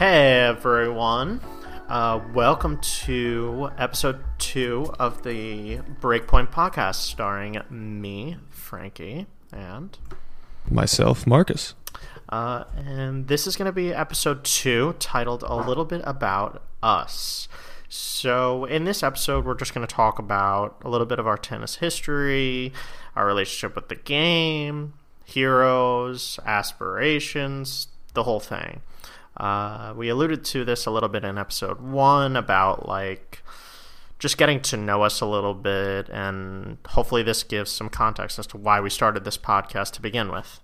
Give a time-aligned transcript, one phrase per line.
[0.00, 1.42] Hey everyone.
[1.86, 9.98] Uh, welcome to episode two of the Breakpoint podcast starring me, Frankie, and.
[10.70, 11.74] Myself, Marcus.
[12.30, 17.46] Uh, and this is going to be episode two titled A Little Bit About Us.
[17.90, 21.36] So, in this episode, we're just going to talk about a little bit of our
[21.36, 22.72] tennis history,
[23.14, 24.94] our relationship with the game,
[25.26, 28.80] heroes, aspirations, the whole thing.
[29.40, 33.42] Uh, we alluded to this a little bit in episode one about like
[34.18, 38.46] just getting to know us a little bit, and hopefully, this gives some context as
[38.48, 40.60] to why we started this podcast to begin with.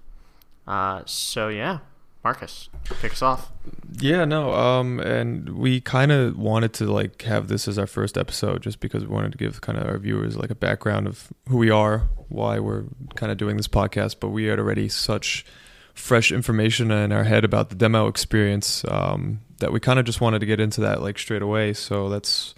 [0.66, 1.79] Uh, so, yeah,
[2.23, 2.69] Marcus,
[3.01, 3.51] kick us off.
[3.99, 8.19] Yeah, no, um, and we kind of wanted to like have this as our first
[8.19, 11.33] episode, just because we wanted to give kind of our viewers like a background of
[11.49, 14.16] who we are, why we're kind of doing this podcast.
[14.21, 15.47] But we had already such
[15.96, 20.21] fresh information in our head about the demo experience um, that we kind of just
[20.21, 21.73] wanted to get into that like straight away.
[21.73, 22.54] So that's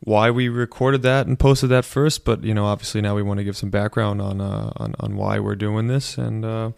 [0.00, 2.24] why we recorded that and posted that first.
[2.24, 5.16] But you know, obviously now we want to give some background on uh, on on
[5.16, 6.72] why we're doing this and uh,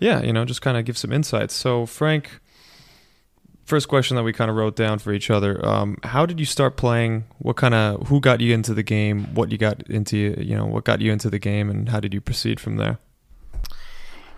[0.00, 1.54] yeah, you know, just kind of give some insights.
[1.54, 2.40] So Frank.
[3.64, 6.46] First question that we kind of wrote down for each other: um, How did you
[6.46, 7.24] start playing?
[7.38, 9.34] What kind of who got you into the game?
[9.34, 10.16] What you got into?
[10.16, 13.00] You know, what got you into the game, and how did you proceed from there?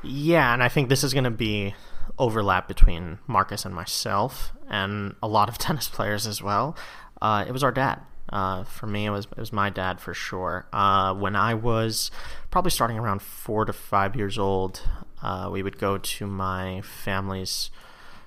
[0.02, 1.74] Yeah, and I think this is going to be
[2.18, 6.76] overlap between Marcus and myself, and a lot of tennis players as well.
[7.20, 8.00] Uh, it was our dad.
[8.30, 10.66] Uh, for me, it was it was my dad for sure.
[10.72, 12.10] Uh, when I was
[12.50, 14.82] probably starting around four to five years old,
[15.22, 17.70] uh, we would go to my family's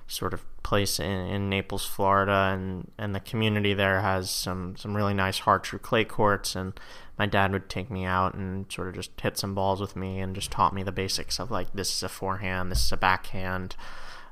[0.08, 4.96] sort of place in, in Naples, Florida, and, and the community there has some, some
[4.96, 6.78] really nice Har-Tru clay courts, and
[7.18, 10.20] my dad would take me out and sort of just hit some balls with me
[10.20, 12.96] and just taught me the basics of like this is a forehand, this is a
[12.96, 13.76] backhand,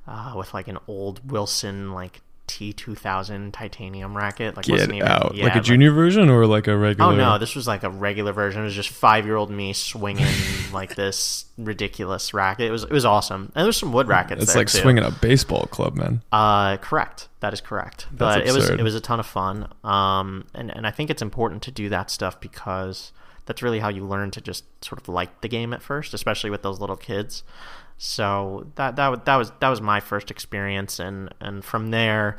[0.07, 4.57] uh, with like an old Wilson like T2000 titanium racket.
[4.57, 5.35] Like Get even, out.
[5.35, 7.13] yeah, like a junior version or like a regular?
[7.13, 8.63] Oh no, this was like a regular version.
[8.63, 10.27] It was just five year old me swinging
[10.73, 12.67] like this ridiculous racket.
[12.67, 13.53] It was it was awesome.
[13.55, 14.43] And there's some wood rackets.
[14.43, 14.79] It's like too.
[14.79, 16.23] swinging a baseball club, man.
[16.33, 17.29] Uh, correct.
[17.41, 18.07] That is correct.
[18.13, 19.73] That's but it was it was a ton of fun.
[19.85, 23.13] Um, and and I think it's important to do that stuff because
[23.47, 26.51] that's really how you learn to just sort of like the game at first, especially
[26.51, 27.43] with those little kids.
[28.03, 32.39] So that that that was that was my first experience, and and from there,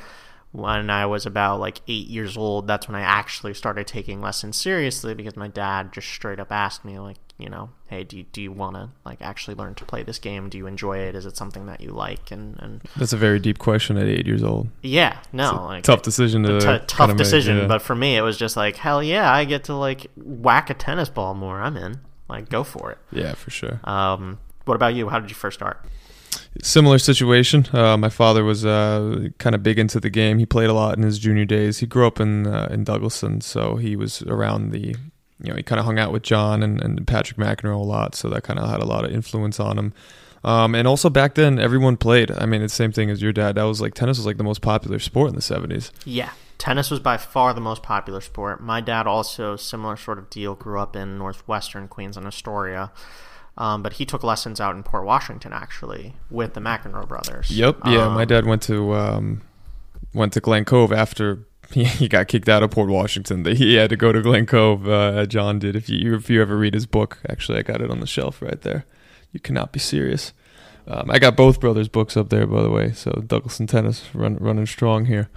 [0.54, 4.58] when I was about like eight years old, that's when I actually started taking lessons
[4.58, 8.24] seriously because my dad just straight up asked me like, you know, hey, do you,
[8.24, 10.50] do you want to like actually learn to play this game?
[10.50, 11.14] Do you enjoy it?
[11.14, 12.32] Is it something that you like?
[12.32, 14.68] And and That's a very deep question at eight years old.
[14.82, 17.68] yeah, no, like tough decision to t- tough make, decision, yeah.
[17.68, 20.74] but for me, it was just like, hell yeah, I get to like whack a
[20.74, 21.62] tennis ball more.
[21.62, 22.00] I'm in.
[22.28, 22.98] Like, go for it.
[23.12, 23.80] yeah, for sure.
[23.84, 25.10] Um, what about you?
[25.10, 25.86] How did you first start?
[26.62, 27.68] Similar situation.
[27.74, 30.38] Uh, my father was uh, kind of big into the game.
[30.38, 31.80] He played a lot in his junior days.
[31.80, 34.96] He grew up in uh, in Douglaston, so he was around the.
[35.44, 38.14] You know, he kind of hung out with John and, and Patrick McEnroe a lot,
[38.14, 39.94] so that kind of had a lot of influence on him.
[40.44, 42.32] Um, and also back then, everyone played.
[42.32, 43.56] I mean, it's the same thing as your dad.
[43.56, 45.92] That was like tennis was like the most popular sport in the seventies.
[46.06, 48.62] Yeah, tennis was by far the most popular sport.
[48.62, 50.54] My dad also similar sort of deal.
[50.54, 52.92] Grew up in northwestern Queens and Astoria.
[53.62, 57.52] Um, but he took lessons out in Port Washington actually with the McEnroe brothers.
[57.52, 57.78] Yep.
[57.86, 59.42] Yeah, my Um, dad went to um,
[60.16, 63.46] went to Glen Cove after he, got kicked out of Port Washington.
[63.46, 64.88] He had to go to Glen Cove.
[64.88, 65.76] Uh, John did.
[65.76, 68.42] If you if you ever read his book, actually, I got it on the shelf
[68.42, 68.86] right there.
[69.32, 70.34] You cannot be serious.
[70.88, 72.92] Um, I got both brothers' books up there, by the way.
[72.94, 75.30] So Douglaston Tennis run, running strong here.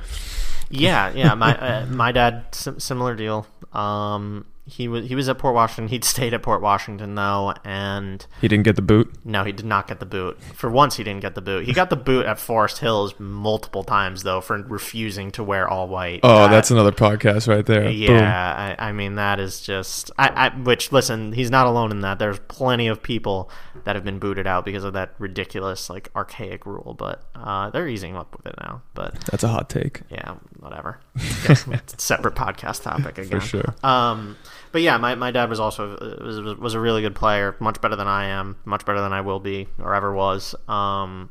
[0.70, 1.34] Yeah, yeah.
[1.34, 3.46] My uh, my dad sim- similar deal.
[3.74, 5.88] Um, he was he was at Port Washington.
[5.88, 9.12] He'd stayed at Port Washington though, and He didn't get the boot.
[9.24, 10.40] no, he did not get the boot.
[10.54, 11.66] For once, he didn't get the boot.
[11.66, 15.86] He got the boot at Forest Hills multiple times though for refusing to wear all
[15.88, 16.20] white.
[16.22, 17.90] Oh, That- that's another podcast right there.
[17.90, 18.76] Yeah.
[18.78, 20.10] I, I mean, that is just.
[20.18, 22.18] I, I which listen, he's not alone in that.
[22.18, 23.50] There's plenty of people
[23.84, 27.86] that have been booted out because of that ridiculous like archaic rule, but uh, they're
[27.88, 28.80] easing up with it now.
[28.94, 30.00] But That's a hot take.
[30.10, 31.00] yeah, whatever.
[31.16, 33.40] it's a separate podcast topic again.
[33.40, 33.74] For sure.
[33.82, 34.36] Um,
[34.74, 37.80] but yeah, my, my dad was also uh, was was a really good player, much
[37.80, 40.56] better than I am, much better than I will be or ever was.
[40.66, 41.30] Um,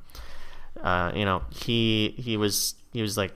[0.82, 3.34] uh, you know, he he was he was like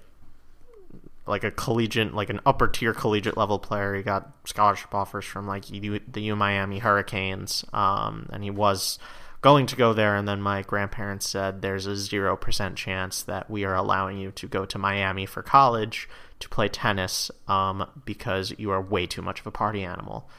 [1.26, 3.96] like a collegiate, like an upper tier collegiate level player.
[3.96, 9.00] He got scholarship offers from like U, the U Miami Hurricanes, um, and he was
[9.42, 10.16] going to go there.
[10.16, 14.32] And then my grandparents said, "There's a zero percent chance that we are allowing you
[14.32, 16.08] to go to Miami for college
[16.40, 20.30] to play tennis, um, because you are way too much of a party animal."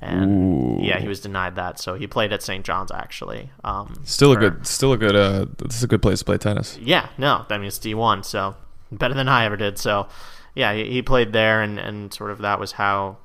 [0.00, 0.84] and Ooh.
[0.84, 1.78] yeah, he was denied that.
[1.80, 2.64] So he played at St.
[2.64, 3.50] John's actually.
[3.64, 5.16] Um, Still a good, still a good.
[5.16, 6.78] Uh, this is a good place to play tennis.
[6.80, 8.56] Yeah, no, I mean it's D one, so
[8.92, 9.78] better than I ever did.
[9.78, 10.08] So
[10.54, 13.18] yeah, he, he played there, and and sort of that was how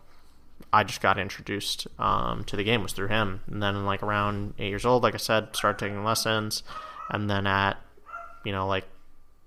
[0.72, 3.42] I just got introduced um, to the game was through him.
[3.48, 6.64] And then like around eight years old, like I said, started taking lessons,
[7.10, 7.78] and then at
[8.44, 8.86] you know like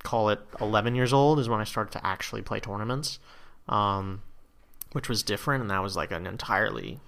[0.06, 3.18] call it eleven years old is when I started to actually play tournaments,
[3.68, 4.22] um,
[4.92, 7.00] which was different, and that was like an entirely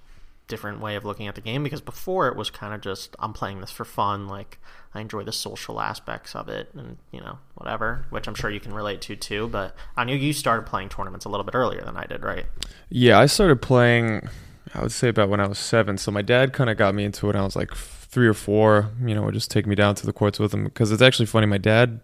[0.49, 3.33] different way of looking at the game because before it was kind of just I'm
[3.33, 4.59] playing this for fun, like
[4.95, 8.59] I enjoy the social aspects of it and you know whatever, which I'm sure you
[8.59, 9.47] can relate to too.
[9.47, 12.47] But I knew you started playing tournaments a little bit earlier than I did, right?
[12.89, 14.29] Yeah, I started playing.
[14.75, 15.97] I would say about when I was seven.
[15.99, 17.29] So my dad kind of got me into it.
[17.29, 18.91] when I was like three or four.
[19.01, 21.27] You know, would just take me down to the courts with him because it's actually
[21.27, 21.47] funny.
[21.47, 22.01] My dad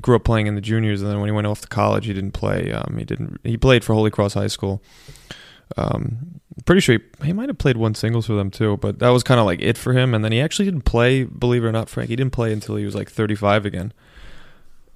[0.00, 2.12] grew up playing in the juniors, and then when he went off to college, he
[2.12, 2.72] didn't play.
[2.72, 3.40] Um, he didn't.
[3.44, 4.82] He played for Holy Cross High School.
[5.76, 9.08] Um, pretty sure he, he might have played one singles for them too, but that
[9.08, 10.14] was kind of like it for him.
[10.14, 11.24] And then he actually didn't play.
[11.24, 13.92] Believe it or not, Frank, he didn't play until he was like 35 again.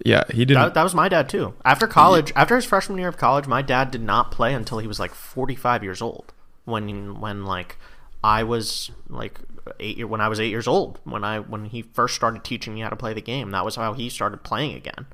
[0.04, 0.62] Yeah, he didn't.
[0.62, 1.54] That, that was my dad too.
[1.64, 4.86] After college, after his freshman year of college, my dad did not play until he
[4.86, 6.32] was like 45 years old.
[6.64, 7.78] When when like
[8.22, 9.40] I was like
[9.80, 12.74] eight year when I was eight years old when I when he first started teaching
[12.74, 13.50] me how to play the game.
[13.50, 15.06] That was how he started playing again.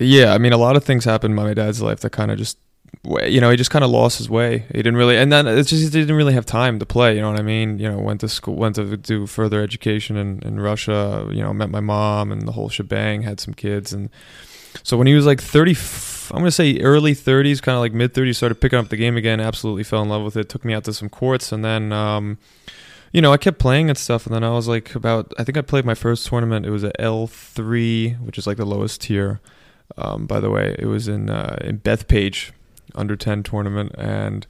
[0.00, 2.38] Yeah, I mean, a lot of things happened in my dad's life that kind of
[2.38, 2.56] just,
[3.26, 4.64] you know, he just kind of lost his way.
[4.68, 7.14] He didn't really, and then it's just he didn't really have time to play.
[7.14, 7.78] You know what I mean?
[7.78, 11.28] You know, went to school, went to do further education in, in Russia.
[11.30, 13.22] You know, met my mom and the whole shebang.
[13.22, 14.08] Had some kids, and
[14.82, 15.76] so when he was like thirty,
[16.30, 19.18] I'm gonna say early thirties, kind of like mid thirties, started picking up the game
[19.18, 19.40] again.
[19.40, 20.48] Absolutely fell in love with it.
[20.48, 21.92] Took me out to some courts, and then.
[21.92, 22.38] um
[23.12, 25.58] you know, I kept playing and stuff, and then I was like, about, I think
[25.58, 26.64] I played my first tournament.
[26.64, 29.40] It was at L3, which is like the lowest tier.
[29.98, 32.52] Um, by the way, it was in uh, in Bethpage,
[32.94, 34.46] under ten tournament, and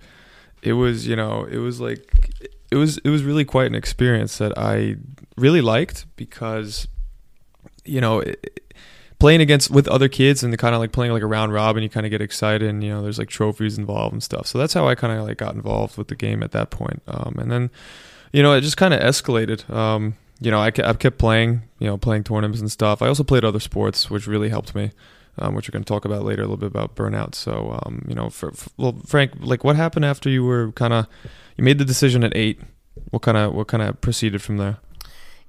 [0.62, 2.30] it was you know it was like
[2.70, 4.96] it was it was really quite an experience that I
[5.36, 6.86] really liked because
[7.84, 8.62] you know it,
[9.18, 11.88] playing against with other kids and kind of like playing like a round robin, you
[11.88, 14.46] kind of get excited and you know there's like trophies involved and stuff.
[14.46, 17.02] So that's how I kind of like got involved with the game at that point.
[17.08, 17.70] Um, and then
[18.32, 19.68] you know it just kind of escalated.
[19.70, 23.02] Um, you know I, I kept playing you know playing tournaments and stuff.
[23.02, 24.90] I also played other sports, which really helped me
[25.38, 27.34] um, which we're going to talk about later a little bit about burnout.
[27.34, 30.92] So, um, you know, for, for, well, Frank, like what happened after you were kind
[30.92, 31.06] of
[31.56, 32.60] you made the decision at eight?
[33.10, 34.78] What kind of what kind of proceeded from there?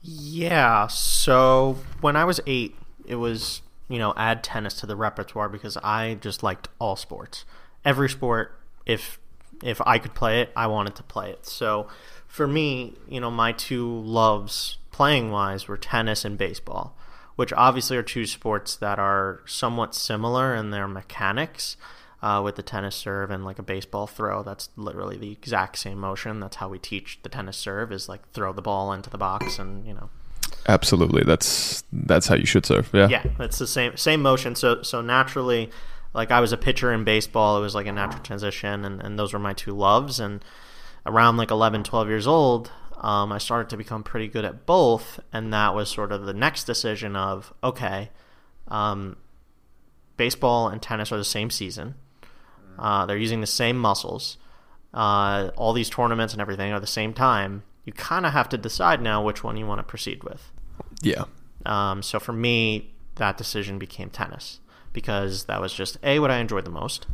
[0.02, 0.88] Yeah.
[0.88, 2.76] So when I was eight,
[3.06, 7.46] it was you know add tennis to the repertoire because I just liked all sports,
[7.84, 8.58] every sport.
[8.86, 9.20] If
[9.62, 11.46] if I could play it, I wanted to play it.
[11.46, 11.88] So
[12.34, 16.98] for me, you know, my two loves playing wise were tennis and baseball,
[17.36, 21.78] which obviously are two sports that are somewhat similar in their mechanics.
[22.24, 26.00] Uh, with the tennis serve and like a baseball throw, that's literally the exact same
[26.00, 26.40] motion.
[26.40, 29.60] That's how we teach the tennis serve is like throw the ball into the box
[29.60, 30.10] and you know
[30.68, 32.90] Absolutely, that's that's how you should serve.
[32.94, 34.56] Yeah, yeah, it's the same same motion.
[34.56, 35.70] So so naturally,
[36.14, 39.20] like I was a pitcher in baseball, it was like a natural transition, and, and
[39.20, 40.22] those were my two loves.
[40.22, 40.44] And
[41.06, 45.20] around like 11, 12 years old, um, I started to become pretty good at both,
[45.32, 48.10] and that was sort of the next decision of okay,
[48.70, 49.18] um,
[50.16, 51.96] baseball and tennis are the same season.
[52.80, 54.38] Uh, they're using the same muscles.
[54.94, 57.64] Uh, all these tournaments and everything are the same time.
[57.84, 60.52] You kind of have to decide now which one you want to proceed with.
[61.02, 61.26] yeah,
[61.66, 64.60] Um, so for me, that decision became tennis
[64.94, 67.08] because that was just a what I enjoyed the most,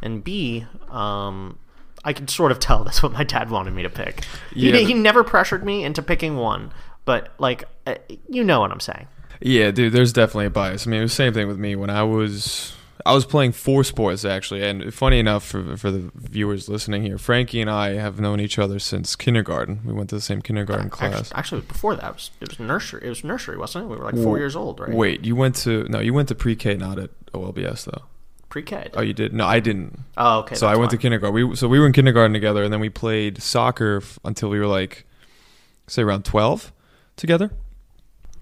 [0.00, 1.58] and b um,
[2.04, 4.24] I could sort of tell that's what my dad wanted me to pick.
[4.52, 4.76] He, Yeah.
[4.78, 6.72] he never pressured me into picking one,
[7.04, 7.96] but like uh,
[8.28, 9.06] you know what I'm saying.
[9.40, 9.92] yeah, dude.
[9.92, 10.86] There's definitely a bias.
[10.86, 13.52] I mean, it was the same thing with me when I was I was playing
[13.52, 17.94] four sports actually, and funny enough for for the viewers listening here, Frankie and I
[17.94, 19.80] have known each other since kindergarten.
[19.84, 21.12] We went to the same kindergarten class.
[21.14, 23.02] Actually, actually, before that it was it was nursery.
[23.04, 23.88] It was nursery, wasn't it?
[23.88, 24.90] We were like four years old, right?
[24.90, 28.02] Wait, you went to no, you went to pre-K, not at OLBS though.
[28.54, 28.90] pre-K.
[28.94, 29.32] Oh, you did?
[29.34, 29.98] No, I didn't.
[30.16, 30.54] Oh, okay.
[30.54, 31.34] so I went to kindergarten.
[31.50, 34.60] We so we were in kindergarten together, and then we played soccer f- until we
[34.60, 35.04] were like,
[35.88, 36.72] say around twelve,
[37.16, 37.50] together.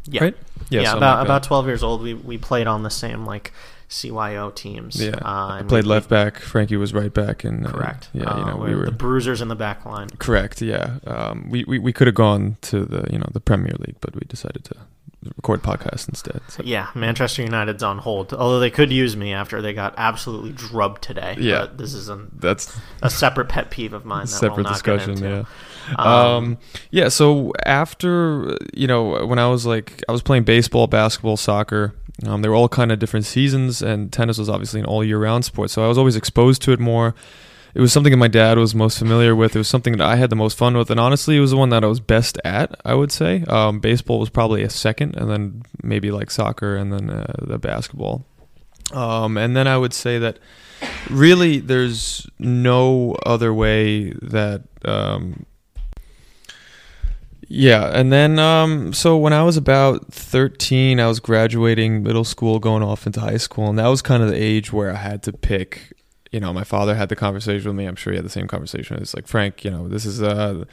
[0.06, 0.36] yeah, Right?
[0.68, 2.02] yeah, something about about twelve years old.
[2.02, 3.54] We we played on the same like
[3.92, 5.00] CYO teams.
[5.00, 6.38] Yeah, uh, I played we- left back.
[6.38, 8.08] Frankie was right back, and uh, Correct.
[8.12, 10.08] yeah, you Uh, know we we're the bruisers in the back line.
[10.18, 10.62] correct.
[10.62, 13.96] Yeah, um, we we, we could have gone to the you know the Premier League,
[14.00, 14.76] but we decided to
[15.36, 16.40] record podcast instead.
[16.48, 16.62] So.
[16.64, 18.32] Yeah, Manchester United's on hold.
[18.34, 21.36] Although they could use me after they got absolutely drubbed today.
[21.38, 21.60] Yeah.
[21.60, 24.22] but this is an, That's a separate pet peeve of mine.
[24.22, 25.18] That separate discussion.
[25.18, 25.44] Yeah.
[25.96, 26.58] Um, Um,
[26.90, 27.08] yeah.
[27.08, 31.94] So after you know, when I was like, I was playing baseball, basketball, soccer.
[32.26, 35.18] Um, they were all kind of different seasons, and tennis was obviously an all year
[35.18, 35.70] round sport.
[35.70, 37.14] So I was always exposed to it more.
[37.74, 39.56] it was something that my dad was most familiar with.
[39.56, 41.56] It was something that I had the most fun with, and honestly, it was the
[41.56, 42.78] one that I was best at.
[42.84, 46.92] I would say um, baseball was probably a second, and then maybe like soccer, and
[46.92, 48.24] then uh, the basketball.
[48.92, 50.38] Um, and then I would say that
[51.08, 54.62] really, there's no other way that.
[54.84, 55.46] Um,
[57.54, 62.58] yeah, and then um, so when I was about 13, I was graduating middle school,
[62.58, 65.22] going off into high school, and that was kind of the age where I had
[65.24, 65.92] to pick
[66.32, 67.84] you know, my father had the conversation with me.
[67.84, 68.96] I'm sure he had the same conversation.
[68.96, 70.64] It's like Frank, you know, this is uh,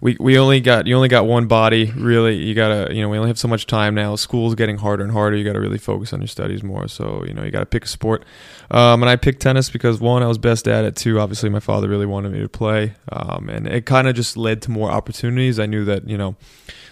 [0.00, 1.92] we we only got you only got one body.
[1.92, 4.16] Really, you gotta you know we only have so much time now.
[4.16, 5.36] School's getting harder and harder.
[5.36, 6.88] You got to really focus on your studies more.
[6.88, 8.24] So you know you got to pick a sport.
[8.70, 10.96] Um, and I picked tennis because one, I was best at it.
[10.96, 12.94] Two, obviously my father really wanted me to play.
[13.10, 15.58] Um, and it kind of just led to more opportunities.
[15.58, 16.34] I knew that you know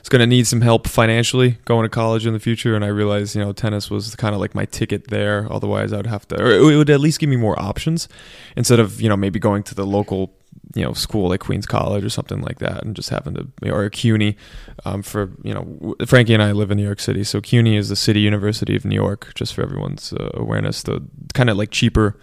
[0.00, 2.88] was going to need some help financially going to college in the future, and I
[2.88, 5.50] realized you know tennis was kind of like my ticket there.
[5.50, 8.06] Otherwise, I would have to, or it would at least give me more options
[8.54, 10.34] instead of you know maybe going to the local
[10.74, 13.88] you know school like Queens College or something like that, and just having to or
[13.90, 14.36] CUNY
[14.84, 17.88] um, for you know Frankie and I live in New York City, so CUNY is
[17.88, 19.32] the City University of New York.
[19.34, 21.02] Just for everyone's uh, awareness, the
[21.34, 22.16] kind of like cheaper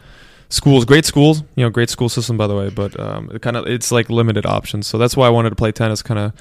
[0.49, 3.57] schools, great schools, you know, great school system by the way, but um, it kind
[3.57, 4.87] of it's like limited options.
[4.87, 6.33] So that's why I wanted to play tennis, kind of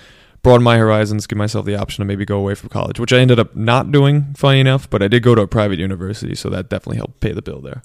[0.43, 3.19] broaden my horizons, give myself the option to maybe go away from college, which I
[3.19, 6.51] ended up not doing, funny enough, but I did go to a private university, so
[6.51, 7.83] that definitely helped pay the bill there.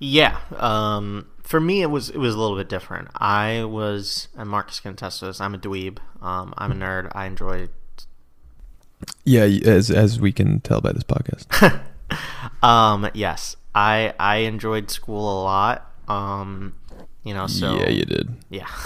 [0.00, 0.38] Yeah.
[0.56, 3.06] Um, for me, it was it was a little bit different.
[3.14, 5.40] I was, and Marcus can attest to this.
[5.40, 5.98] I'm a dweeb.
[6.20, 7.12] Um, I'm a nerd.
[7.14, 7.68] I enjoy.
[9.22, 11.80] Yeah, as as we can tell by this podcast.
[12.64, 15.92] um, yes, I I enjoyed school a lot.
[16.08, 16.74] Um,
[17.22, 18.34] you know, so yeah, you did.
[18.50, 18.66] Yeah.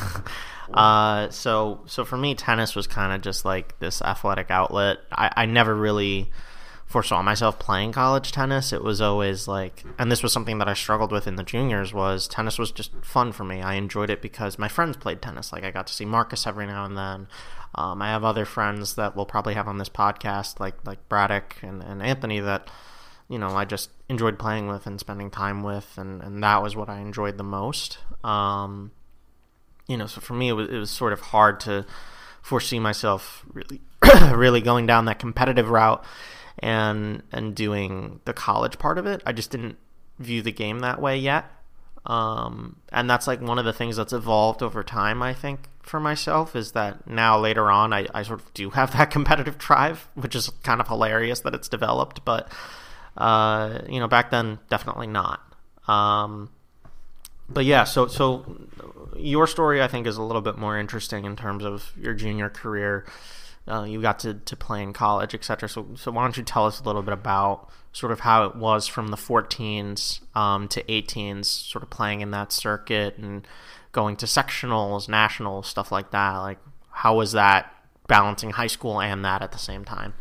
[0.74, 4.98] Uh, so so for me, tennis was kind of just like this athletic outlet.
[5.10, 6.30] I, I never really
[6.88, 8.72] foresaw myself playing college tennis.
[8.72, 11.92] It was always like, and this was something that I struggled with in the juniors.
[11.92, 13.60] Was tennis was just fun for me.
[13.60, 15.52] I enjoyed it because my friends played tennis.
[15.52, 17.28] Like I got to see Marcus every now and then.
[17.74, 21.56] Um, I have other friends that we'll probably have on this podcast, like like Braddock
[21.62, 22.70] and, and Anthony, that
[23.28, 26.74] you know I just enjoyed playing with and spending time with, and, and that was
[26.74, 27.98] what I enjoyed the most.
[28.24, 28.92] Um,
[29.86, 31.84] you know, so for me, it was, it was sort of hard to
[32.40, 33.82] foresee myself really,
[34.34, 36.02] really going down that competitive route
[36.60, 39.22] and and doing the college part of it.
[39.24, 39.76] I just didn't
[40.18, 41.46] view the game that way yet.
[42.06, 46.00] Um, and that's like one of the things that's evolved over time, I think, for
[46.00, 50.08] myself is that now later on, I, I sort of do have that competitive drive,
[50.14, 52.24] which is kind of hilarious that it's developed.
[52.24, 52.50] But,
[53.16, 55.40] uh, you know, back then, definitely not.
[55.86, 56.50] Um,
[57.48, 58.58] but yeah, so so
[59.16, 62.50] your story I think is a little bit more interesting in terms of your junior
[62.50, 63.06] career.
[63.68, 65.68] Uh, you got to, to play in college, etc.
[65.68, 68.56] So so why don't you tell us a little bit about sort of how it
[68.56, 73.46] was from the 14s um, to 18s, sort of playing in that circuit and
[73.92, 76.36] going to sectionals, nationals, stuff like that.
[76.36, 76.58] Like
[76.90, 77.74] how was that
[78.06, 80.14] balancing high school and that at the same time?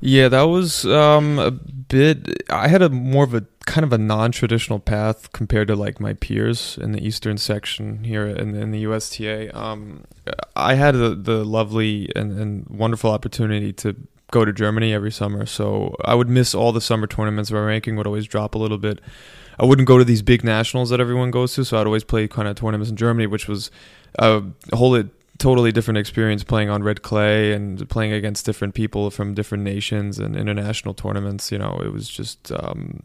[0.00, 2.42] Yeah, that was um, a bit.
[2.50, 6.14] I had a more of a kind of a non-traditional path compared to like my
[6.14, 9.56] peers in the eastern section here in, in the USTA.
[9.58, 10.04] Um,
[10.54, 13.96] I had the, the lovely and, and wonderful opportunity to
[14.30, 17.50] go to Germany every summer, so I would miss all the summer tournaments.
[17.50, 19.00] My ranking would always drop a little bit.
[19.58, 22.28] I wouldn't go to these big nationals that everyone goes to, so I'd always play
[22.28, 23.70] kind of tournaments in Germany, which was
[24.18, 25.02] a whole
[25.38, 30.18] totally different experience playing on red clay and playing against different people from different nations
[30.18, 31.50] and international tournaments.
[31.52, 33.00] You know, it was just um,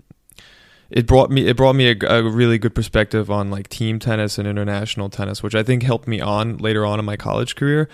[0.92, 4.38] it brought me it brought me a, a, really good perspective on like team tennis
[4.38, 7.88] and international tennis, which I think helped me on later on in my college career.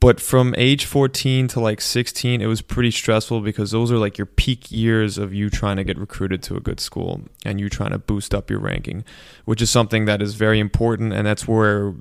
[0.00, 4.16] But from age 14 to like 16, it was pretty stressful because those are like
[4.16, 7.68] your peak years of you trying to get recruited to a good school and you
[7.68, 9.04] trying to boost up your ranking,
[9.44, 11.94] which is something that is very important and that's where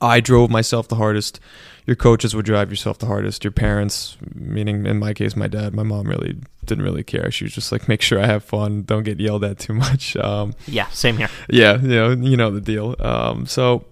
[0.00, 1.40] I drove myself the hardest.
[1.86, 3.44] Your coaches would drive yourself the hardest.
[3.44, 7.30] Your parents, meaning in my case, my dad, my mom really didn't really care.
[7.30, 10.14] She was just like, make sure I have fun, don't get yelled at too much.
[10.16, 11.30] Um, yeah, same here.
[11.48, 12.94] Yeah, you know, you know the deal.
[12.98, 13.84] Um, so,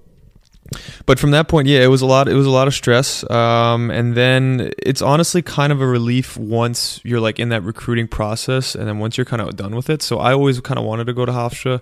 [1.07, 2.29] but from that point, yeah, it was a lot.
[2.29, 3.29] It was a lot of stress.
[3.31, 8.09] Um, and then it's honestly kind of a relief once you're like in that recruiting
[8.09, 10.03] process, and then once you're kind of done with it.
[10.03, 11.81] So I always kind of wanted to go to Hofstra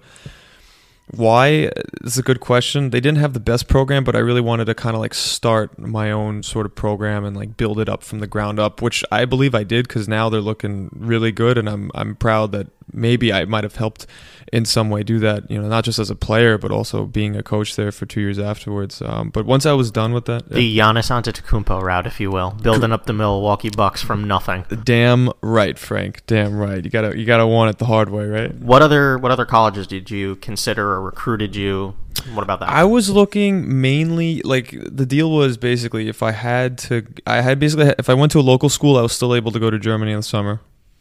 [1.11, 1.67] why?
[1.67, 2.91] Uh, it's a good question.
[2.91, 5.79] They didn't have the best program, but I really wanted to kind of like start
[5.79, 9.05] my own sort of program and like build it up from the ground up, which
[9.13, 12.69] I believe I did because now they're looking really good, and I'm I'm proud that
[12.93, 14.07] maybe I might have helped
[14.55, 15.51] in some way do that.
[15.51, 18.21] You know, not just as a player, but also being a coach there for two
[18.21, 19.03] years afterwards.
[19.03, 22.53] Um, but once I was done with that, the Giannis Antetokounmpo route, if you will,
[22.53, 24.65] building up the Milwaukee Bucks from nothing.
[24.85, 26.25] Damn right, Frank.
[26.29, 26.85] Damn right.
[26.85, 28.55] You gotta you gotta want it the hard way, right?
[28.55, 31.97] What other what other colleges did you consider or recruited you?
[32.33, 32.69] What about that?
[32.69, 37.59] I was looking mainly like the deal was basically if I had to, I had
[37.59, 39.81] basically if I went to a local school, I was still able to go to
[39.81, 40.61] Germany in the summer.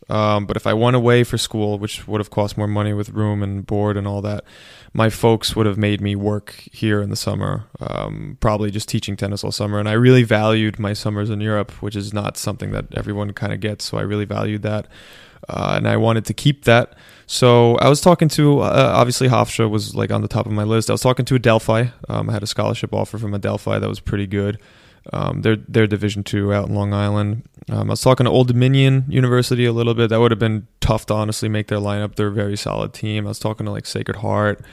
[0.10, 3.10] Um, but if I went away for school, which would have cost more money with
[3.10, 4.44] room and board and all that,
[4.94, 9.16] my folks would have made me work here in the summer, um, probably just teaching
[9.16, 9.80] tennis all summer.
[9.80, 13.54] And I really valued my summers in Europe, which is not something that everyone kind
[13.54, 13.86] of gets.
[13.86, 14.88] So I really valued that.
[15.50, 16.94] Uh, and I wanted to keep that.
[17.26, 20.64] So I was talking to, uh, obviously, Hofstra was like on the top of my
[20.64, 20.90] list.
[20.90, 21.92] I was talking to Adelphi.
[22.08, 24.60] Um, I had a scholarship offer from Adelphi that was pretty good.
[25.12, 27.44] Um, they're they're Division two out in Long Island.
[27.70, 30.10] Um, I was talking to Old Dominion University a little bit.
[30.10, 32.16] That would have been tough to honestly make their lineup.
[32.16, 33.26] They're a very solid team.
[33.26, 34.64] I was talking to like Sacred Heart.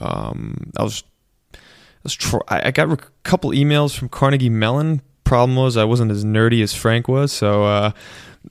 [0.00, 1.04] Um, I was,
[1.54, 1.58] I,
[2.02, 5.02] was I got a couple emails from Carnegie Mellon.
[5.24, 7.92] Problem was I wasn't as nerdy as Frank was, so uh,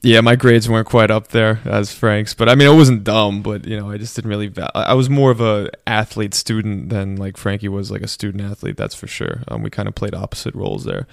[0.02, 3.42] yeah, my grades weren't quite up there as Frank's, but I mean, it wasn't dumb,
[3.42, 4.48] but you know, I just didn't really.
[4.48, 8.44] Va- I was more of a athlete student than like Frankie was like a student
[8.44, 8.78] athlete.
[8.78, 9.44] That's for sure.
[9.48, 11.08] Um, we kind of played opposite roles there.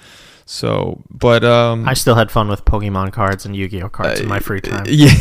[0.46, 4.28] So, but um, I still had fun with Pokemon cards and Yu-Gi-Oh cards uh, in
[4.28, 4.84] my free time.
[4.88, 5.12] Yeah.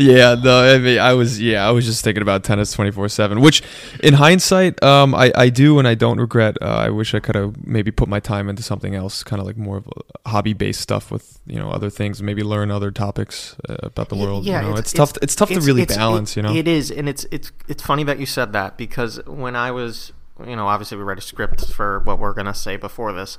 [0.00, 3.08] Yeah, no, I mean, I was, yeah, I was just thinking about tennis twenty four
[3.08, 3.40] seven.
[3.40, 3.62] Which,
[4.02, 6.56] in hindsight, um, I, I do and I don't regret.
[6.60, 9.46] Uh, I wish I could have maybe put my time into something else, kind of
[9.46, 9.88] like more of
[10.26, 14.16] hobby based stuff with you know other things, maybe learn other topics uh, about the
[14.16, 14.44] world.
[14.44, 14.72] Yeah, you know?
[14.72, 15.12] it's, it's, tough.
[15.22, 16.36] It's tough it's, to really balance.
[16.36, 19.56] you know, it is, and it's it's it's funny that you said that because when
[19.56, 20.12] I was,
[20.46, 23.38] you know, obviously we read a script for what we're gonna say before this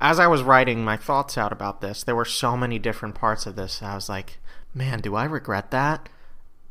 [0.00, 3.46] as I was writing my thoughts out about this, there were so many different parts
[3.46, 3.82] of this.
[3.82, 4.38] I was like,
[4.74, 6.08] man, do I regret that?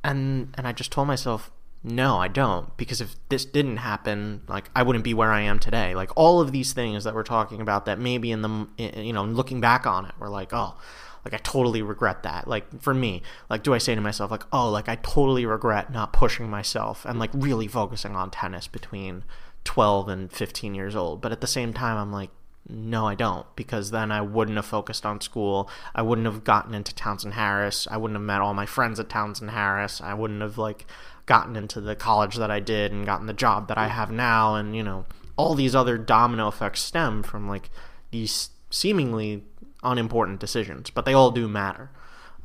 [0.04, 1.50] And and I just told myself,
[1.84, 5.60] no, I don't, because if this didn't happen, like I wouldn't be where I am
[5.60, 5.96] today.
[5.96, 9.24] Like all of these things that we're talking about, that maybe in the you know
[9.24, 10.78] looking back on it, we're like, oh,
[11.26, 12.48] like I totally regret that.
[12.48, 15.92] Like for me, like do I say to myself like, oh, like I totally regret
[15.92, 19.24] not pushing myself and like really focusing on tennis between
[19.64, 21.22] 12 and 15 years old.
[21.22, 22.30] But at the same time, I'm like,
[22.70, 25.70] no, I don't, because then I wouldn't have focused on school.
[25.94, 27.88] I wouldn't have gotten into Townsend Harris.
[27.92, 30.00] I wouldn't have met all my friends at Townsend Harris.
[30.00, 30.86] I wouldn't have like
[31.26, 34.56] gotten into the college that I did and gotten the job that I have now.
[34.56, 37.70] And you know, all these other domino effects stem from like
[38.12, 39.44] these seemingly
[39.84, 41.90] unimportant decisions, but they all do matter.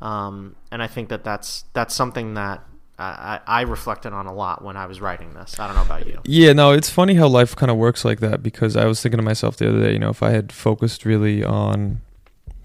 [0.01, 2.63] Um, and I think that that's that's something that
[2.99, 5.57] I, I reflected on a lot when I was writing this.
[5.59, 6.19] I don't know about you.
[6.25, 9.17] Yeah, no, it's funny how life kind of works like that because I was thinking
[9.17, 12.01] to myself the other day, you know, if I had focused really on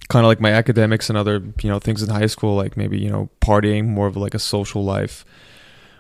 [0.08, 2.98] kind of like my academics and other, you know, things in high school, like maybe,
[2.98, 5.24] you know, partying, more of like a social life,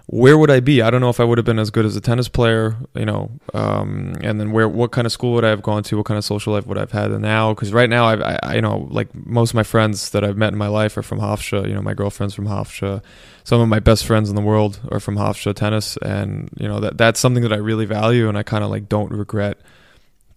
[0.06, 0.82] where would I be?
[0.82, 3.06] I don't know if I would have been as good as a tennis player, you
[3.06, 5.96] know, um, and then where, what kind of school would I have gone to?
[5.96, 7.54] What kind of social life would I've had now?
[7.54, 10.36] Because right now, I've, I, I, you know, like most of my friends that I've
[10.36, 11.66] met in my life are from Hofstra.
[11.66, 13.02] You know, my girlfriend's from Hofstra.
[13.44, 16.80] Some of my best friends in the world are from Hofstra tennis, and you know
[16.80, 19.58] that that's something that I really value, and I kind of like don't regret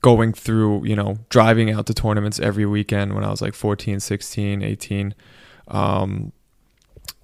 [0.01, 3.99] going through, you know, driving out to tournaments every weekend when I was like 14,
[3.99, 5.15] 16, 18.
[5.69, 6.31] Um,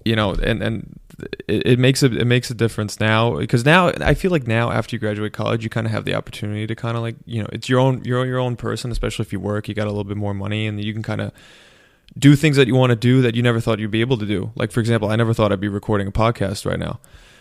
[0.04, 1.00] you know, and and
[1.48, 4.70] it, it makes a it makes a difference now because now I feel like now
[4.70, 7.42] after you graduate college, you kind of have the opportunity to kind of like you
[7.42, 9.90] know it's your own you're your own person, especially if you work, you got a
[9.90, 11.32] little bit more money, and you can kind of
[12.18, 14.26] do things that you want to do that you never thought you'd be able to
[14.26, 14.52] do.
[14.54, 17.00] Like for example, I never thought I'd be recording a podcast right now.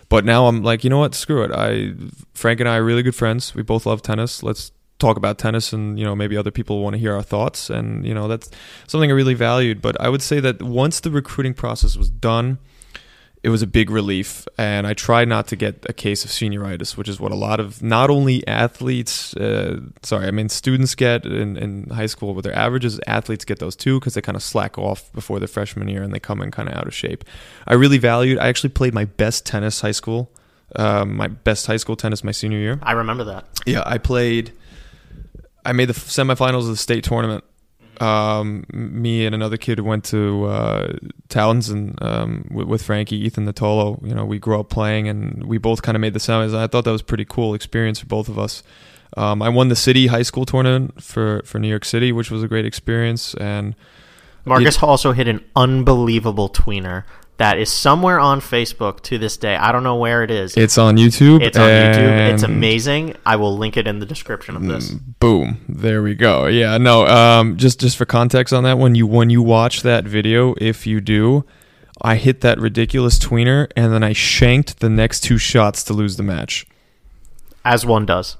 [0.09, 1.15] But now I'm like, you know what?
[1.15, 1.51] Screw it.
[1.51, 1.93] I
[2.33, 3.55] Frank and I are really good friends.
[3.55, 4.43] We both love tennis.
[4.43, 4.71] Let's
[5.03, 8.05] talk about tennis and you know maybe other people want to hear our thoughts and
[8.05, 8.49] you know that's
[8.87, 9.81] something I really valued.
[9.81, 12.59] But I would say that once the recruiting process was done
[13.43, 16.95] it was a big relief and I tried not to get a case of senioritis
[16.95, 21.25] which is what a lot of not only athletes uh, sorry I mean students get
[21.25, 24.43] in, in high school with their averages athletes get those too because they kind of
[24.43, 27.25] slack off before their freshman year and they come in kind of out of shape.
[27.67, 30.31] I really valued I actually played my best tennis high school
[30.77, 32.79] um, my best high school tennis my senior year.
[32.81, 33.45] I remember that.
[33.65, 34.53] Yeah I played
[35.65, 37.43] I made the semifinals of the state tournament.
[38.01, 40.93] Um, me and another kid went to uh,
[41.29, 44.05] Townsend um, with, with, Frankie, Ethan Natolo.
[44.05, 46.55] You know, we grew up playing, and we both kind of made the semis.
[46.55, 48.63] I thought that was a pretty cool experience for both of us.
[49.15, 52.41] Um, I won the city high school tournament for for New York City, which was
[52.41, 53.35] a great experience.
[53.35, 53.75] And
[54.43, 57.03] Marcus also hit an unbelievable tweener
[57.37, 59.55] that is somewhere on Facebook to this day.
[59.55, 60.55] I don't know where it is.
[60.55, 61.41] It's on YouTube.
[61.41, 62.33] It's on YouTube.
[62.33, 63.15] It's amazing.
[63.25, 64.91] I will link it in the description of this.
[64.91, 65.61] Mm, boom.
[65.67, 66.45] There we go.
[66.45, 70.05] Yeah, no, um just just for context on that one, you when you watch that
[70.05, 71.45] video, if you do,
[72.01, 76.17] I hit that ridiculous tweener, and then I shanked the next two shots to lose
[76.17, 76.65] the match.
[77.65, 78.37] As one does.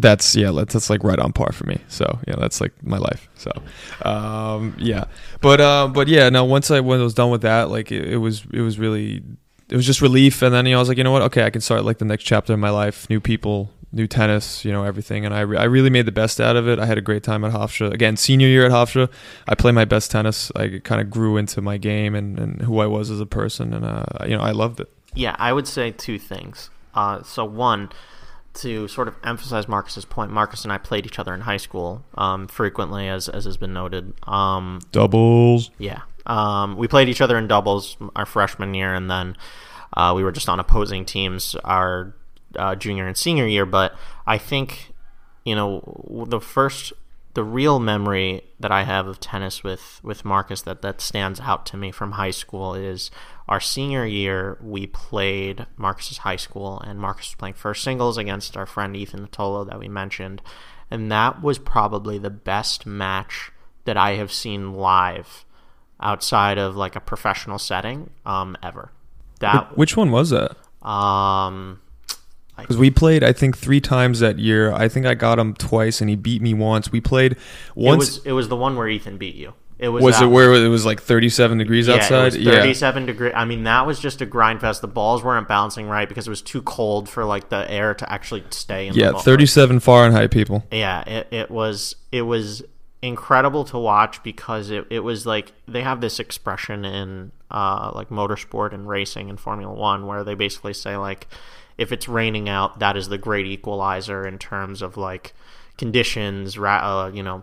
[0.00, 1.78] That's yeah, that's, that's like right on par for me.
[1.88, 3.28] So yeah, that's like my life.
[3.34, 3.50] So
[4.02, 5.04] um, yeah,
[5.40, 6.44] but uh, but yeah, no.
[6.44, 9.22] Once I when I was done with that, like it, it was it was really
[9.68, 11.44] it was just relief, and then you know I was like, you know what, okay,
[11.44, 14.72] I can start like the next chapter in my life, new people, new tennis, you
[14.72, 15.24] know, everything.
[15.24, 16.78] And I, re- I really made the best out of it.
[16.78, 17.92] I had a great time at Hofstra.
[17.92, 19.10] Again, senior year at Hofstra,
[19.48, 20.52] I play my best tennis.
[20.54, 23.74] I kind of grew into my game and, and who I was as a person.
[23.74, 24.92] And, uh, you know, I loved it.
[25.14, 26.70] Yeah, I would say two things.
[26.94, 27.90] Uh, so, one,
[28.62, 32.04] to sort of emphasize Marcus's point, Marcus and I played each other in high school
[32.16, 34.14] um, frequently, as, as has been noted.
[34.26, 35.70] Um, Doubles.
[35.78, 36.02] Yeah.
[36.26, 39.36] Um, we played each other in doubles our freshman year, and then
[39.96, 42.14] uh, we were just on opposing teams our
[42.56, 43.66] uh, junior and senior year.
[43.66, 43.94] But
[44.26, 44.92] I think,
[45.44, 46.92] you know, the first,
[47.34, 51.64] the real memory that I have of tennis with with Marcus that that stands out
[51.66, 53.10] to me from high school is
[53.48, 54.58] our senior year.
[54.60, 59.26] We played Marcus's high school, and Marcus was playing first singles against our friend Ethan
[59.26, 60.42] Natolo that we mentioned,
[60.90, 63.52] and that was probably the best match
[63.84, 65.44] that I have seen live
[66.00, 68.90] outside of like a professional setting um, ever.
[69.40, 70.56] That which one was that?
[70.86, 71.80] Um,
[72.60, 74.72] because we played, I think, three times that year.
[74.72, 76.92] I think I got him twice, and he beat me once.
[76.92, 77.36] We played
[77.74, 77.94] once.
[77.94, 79.54] It was, it was the one where Ethan beat you.
[79.78, 80.04] It was.
[80.04, 82.34] Was it where it was like thirty-seven degrees yeah, outside?
[82.34, 83.06] It was thirty-seven yeah.
[83.06, 83.32] degree.
[83.32, 84.82] I mean, that was just a grind fest.
[84.82, 88.12] The balls weren't bouncing right because it was too cold for like the air to
[88.12, 88.94] actually stay in.
[88.94, 90.66] Yeah, thirty-seven Fahrenheit, people.
[90.70, 91.96] Yeah, it, it was.
[92.12, 92.62] It was
[93.02, 98.10] incredible to watch because it, it was like they have this expression in uh, like
[98.10, 101.26] motorsport and racing and Formula One where they basically say like
[101.80, 105.32] if it's raining out, that is the great equalizer in terms of like
[105.78, 107.42] conditions, uh, you know,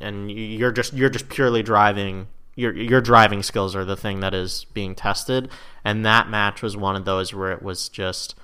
[0.00, 2.26] and you're just you're just purely driving.
[2.54, 5.50] Your your driving skills are the thing that is being tested,
[5.84, 8.34] and that match was one of those where it was just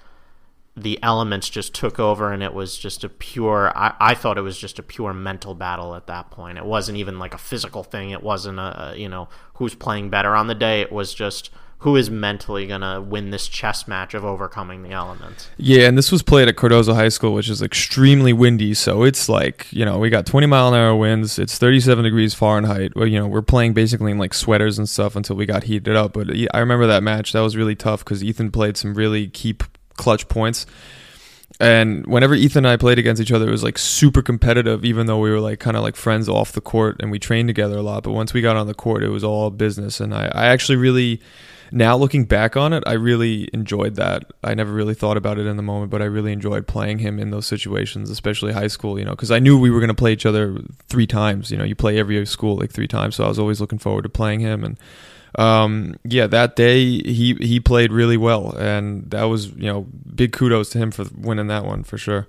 [0.76, 4.42] the elements just took over and it was just a pure I, I thought it
[4.42, 6.58] was just a pure mental battle at that point.
[6.58, 8.10] It wasn't even like a physical thing.
[8.10, 10.82] It wasn't a, you know who's playing better on the day.
[10.82, 11.50] It was just
[11.82, 15.50] who is mentally going to win this chess match of overcoming the elements.
[15.56, 18.72] Yeah, and this was played at Cardozo High School, which is extremely windy.
[18.72, 21.40] So it's like, you know, we got 20 mile an hour winds.
[21.40, 22.94] It's 37 degrees Fahrenheit.
[22.94, 25.96] Well, you know, we're playing basically in like sweaters and stuff until we got heated
[25.96, 26.12] up.
[26.12, 27.32] But I remember that match.
[27.32, 29.56] That was really tough because Ethan played some really key
[29.94, 30.66] clutch points.
[31.58, 35.06] And whenever Ethan and I played against each other, it was like super competitive, even
[35.06, 37.78] though we were like kind of like friends off the court and we trained together
[37.78, 38.04] a lot.
[38.04, 40.00] But once we got on the court, it was all business.
[40.00, 41.20] And I, I actually really
[41.72, 44.30] now looking back on it, I really enjoyed that.
[44.44, 47.18] I never really thought about it in the moment, but I really enjoyed playing him
[47.18, 49.94] in those situations, especially high school, you know, because I knew we were going to
[49.94, 50.58] play each other
[50.88, 51.50] three times.
[51.50, 54.02] You know, you play every school like three times, so I was always looking forward
[54.02, 54.64] to playing him.
[54.64, 54.78] And
[55.36, 60.32] um, yeah, that day he he played really well, and that was you know big
[60.32, 62.28] kudos to him for winning that one for sure.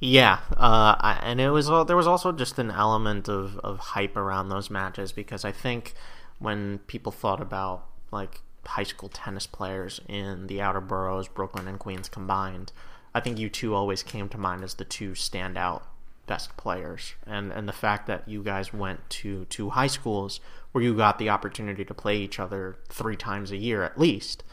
[0.00, 4.48] Yeah, uh, and it was there was also just an element of, of hype around
[4.48, 5.94] those matches because I think
[6.38, 11.78] when people thought about like high school tennis players in the outer boroughs, Brooklyn and
[11.78, 12.72] Queens combined,
[13.14, 15.82] I think you two always came to mind as the two standout
[16.26, 17.14] best players.
[17.26, 20.40] And and the fact that you guys went to two high schools
[20.72, 24.44] where you got the opportunity to play each other three times a year at least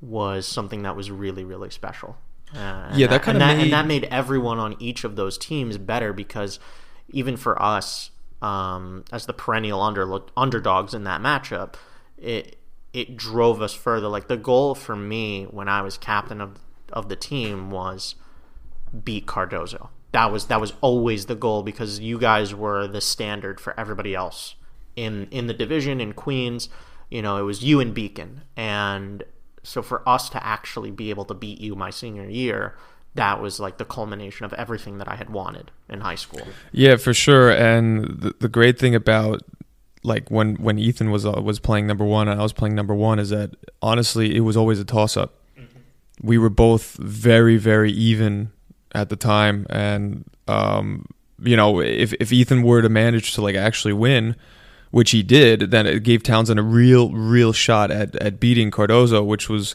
[0.00, 2.18] was something that was really really special.
[2.54, 3.62] Uh, yeah, that kind of made...
[3.62, 6.60] and that made everyone on each of those teams better because
[7.08, 8.10] even for us
[8.42, 11.74] um, as the perennial under, underdogs in that matchup,
[12.18, 12.56] it
[12.94, 14.08] it drove us further.
[14.08, 16.58] Like the goal for me when I was captain of
[16.92, 18.14] of the team was
[19.02, 19.90] beat Cardozo.
[20.12, 24.14] That was that was always the goal because you guys were the standard for everybody
[24.14, 24.54] else
[24.94, 26.68] in in the division in Queens.
[27.10, 29.24] You know, it was you and Beacon, and
[29.62, 32.76] so for us to actually be able to beat you my senior year,
[33.14, 36.46] that was like the culmination of everything that I had wanted in high school.
[36.72, 37.50] Yeah, for sure.
[37.50, 39.42] And the, the great thing about
[40.04, 42.94] like when when Ethan was uh, was playing number one and I was playing number
[42.94, 43.50] one is that
[43.82, 45.34] honestly it was always a toss up.
[45.58, 45.78] Mm-hmm.
[46.22, 48.52] We were both very very even
[48.92, 51.06] at the time, and um,
[51.42, 54.36] you know if if Ethan were to manage to like actually win,
[54.90, 59.24] which he did, then it gave Townsend a real real shot at at beating Cardozo,
[59.24, 59.74] which was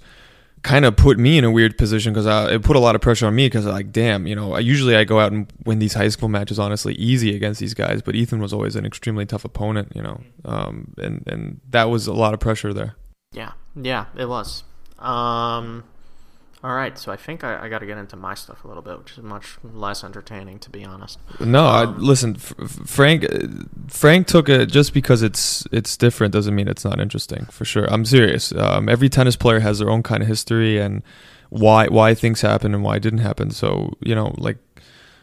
[0.63, 3.28] kind of put me in a weird position because it put a lot of pressure
[3.28, 5.93] on me because like damn you know I, usually I go out and win these
[5.93, 9.45] high school matches honestly easy against these guys but Ethan was always an extremely tough
[9.45, 12.95] opponent you know um, and and that was a lot of pressure there.
[13.32, 14.63] Yeah yeah it was.
[14.98, 15.84] Um,
[16.62, 18.84] All right, so I think I, I got to get into my stuff a little
[18.84, 21.17] bit, which is much less entertaining, to be honest.
[21.39, 22.54] No, I, Um, listen, F-
[22.86, 23.24] Frank.
[23.24, 23.48] uh,
[23.88, 27.45] Frank took it just because it's it's different doesn't mean it's not interesting.
[27.50, 28.52] For sure, I'm serious.
[28.52, 31.02] Um, every tennis player has their own kind of history and
[31.50, 33.52] why why things happen and why didn't happen.
[33.52, 34.58] So you know, like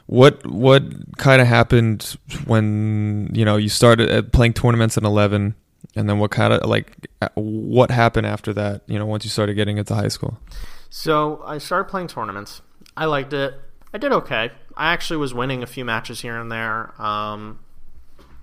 [0.06, 0.84] what what
[1.18, 5.54] kind of happened when you know you started playing tournaments in 11
[5.96, 9.30] and then what kind of like uh, what happened after that you know once you
[9.30, 10.38] started getting into high school
[10.90, 12.62] So I started playing tournaments.
[12.96, 13.54] I liked it.
[13.92, 14.50] I did okay.
[14.76, 17.00] I actually was winning a few matches here and there.
[17.00, 17.60] Um,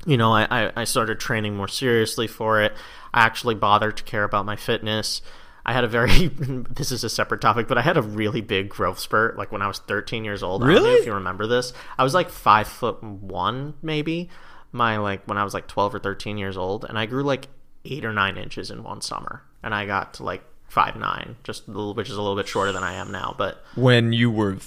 [0.06, 2.74] you know, I, I, I started training more seriously for it.
[3.14, 5.22] I actually bothered to care about my fitness.
[5.66, 8.70] I had a very this is a separate topic, but I had a really big
[8.70, 10.64] growth spurt like when I was 13 years old.
[10.64, 11.00] I don't know Really?
[11.00, 11.72] if you remember this.
[11.98, 14.30] I was like five foot one, maybe.
[14.72, 17.48] My like when I was like 12 or 13 years old, and I grew like
[17.86, 21.68] eight or nine inches in one summer, and I got to like five nine, just
[21.68, 24.58] little, which is a little bit shorter than I am now, but when you were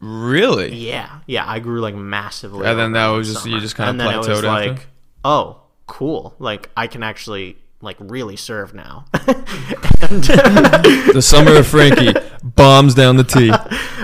[0.00, 2.66] really yeah, yeah, I grew like massively.
[2.66, 4.72] And then that was just- you just kinda And then it was plateaued after?
[4.72, 4.86] like,
[5.24, 6.34] oh, cool.
[6.40, 9.04] Like I can actually like really serve now.
[10.10, 12.12] the summer of frankie
[12.42, 13.50] bombs down the T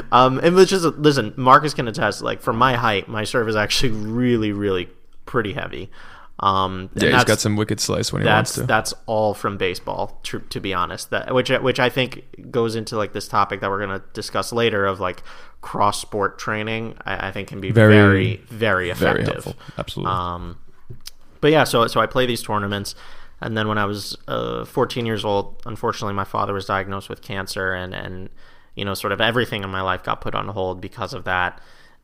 [0.12, 1.35] um, it was just listen.
[1.37, 2.23] Marcus can attest.
[2.23, 4.89] Like for my height, my serve is actually really, really
[5.25, 5.91] pretty heavy.
[6.38, 8.64] Um, yeah he's got some wicked slice when he wants to.
[8.64, 11.09] that's all from baseball to, to be honest.
[11.11, 14.53] That which which i think goes into like this topic that we're going to discuss
[14.53, 15.22] later of like
[15.62, 19.44] cross sport training I, I think can be Very- very very, very effective.
[19.44, 19.57] helpful.
[19.79, 20.12] Absolutely.
[20.12, 20.59] Um
[21.40, 22.94] but yeah so so i play these tournaments
[23.40, 27.22] and then when i was uh, 14 years old unfortunately my father was diagnosed with
[27.22, 28.29] cancer and and
[28.75, 31.61] you know sort of everything in my life got put on hold because of that.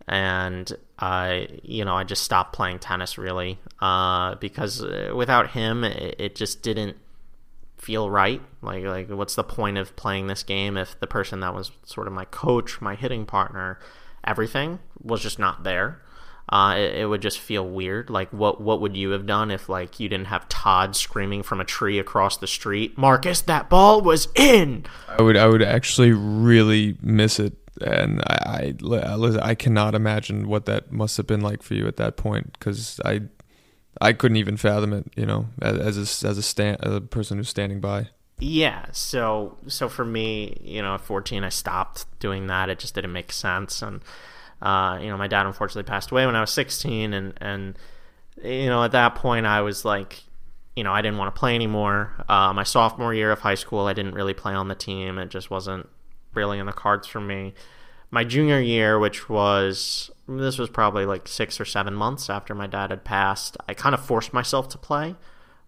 [0.09, 5.83] And I, you know, I just stopped playing tennis really uh, because uh, without him,
[5.83, 6.97] it, it just didn't
[7.77, 8.41] feel right.
[8.63, 12.07] Like, like, what's the point of playing this game if the person that was sort
[12.07, 13.81] of my coach, my hitting partner,
[14.23, 16.01] everything was just not there?
[16.49, 18.09] Uh, it, it would just feel weird.
[18.09, 21.61] Like, what what would you have done if like you didn't have Todd screaming from
[21.61, 24.87] a tree across the street, Marcus, that ball was in.
[25.09, 30.67] I would I would actually really miss it, and I I, I cannot imagine what
[30.67, 33.23] that must have been like for you at that point because I
[34.01, 37.01] I couldn't even fathom it, you know, as as a, as a stand as a
[37.01, 38.09] person who's standing by.
[38.39, 42.69] Yeah, so so for me, you know, at 14, I stopped doing that.
[42.69, 44.03] It just didn't make sense, and
[44.61, 47.79] uh, you know, my dad unfortunately passed away when I was 16, and and
[48.43, 50.25] you know, at that point, I was like,
[50.75, 52.13] you know, I didn't want to play anymore.
[52.29, 55.19] Uh, my sophomore year of high school, I didn't really play on the team.
[55.19, 55.89] It just wasn't
[56.35, 57.55] really in the cards for me.
[58.11, 62.67] My junior year, which was this was probably like six or seven months after my
[62.67, 65.17] dad had passed, I kind of forced myself to play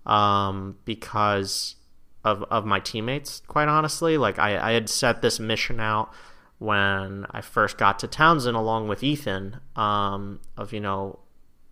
[0.07, 1.77] um, because
[2.25, 3.43] of of my teammates.
[3.47, 6.13] Quite honestly, like I, I had set this mission out
[6.59, 11.19] when I first got to Townsend along with Ethan um, of you know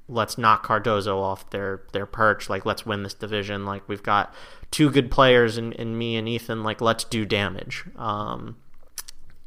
[0.09, 4.35] let's knock Cardozo off their their perch like let's win this division like we've got
[4.71, 8.57] two good players in, in me and Ethan like let's do damage um,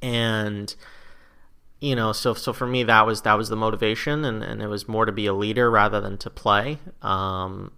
[0.06, 0.76] and
[1.80, 4.68] you know so so for me that was that was the motivation and, and it
[4.68, 6.78] was more to be a leader rather than to play.
[7.02, 7.72] Um,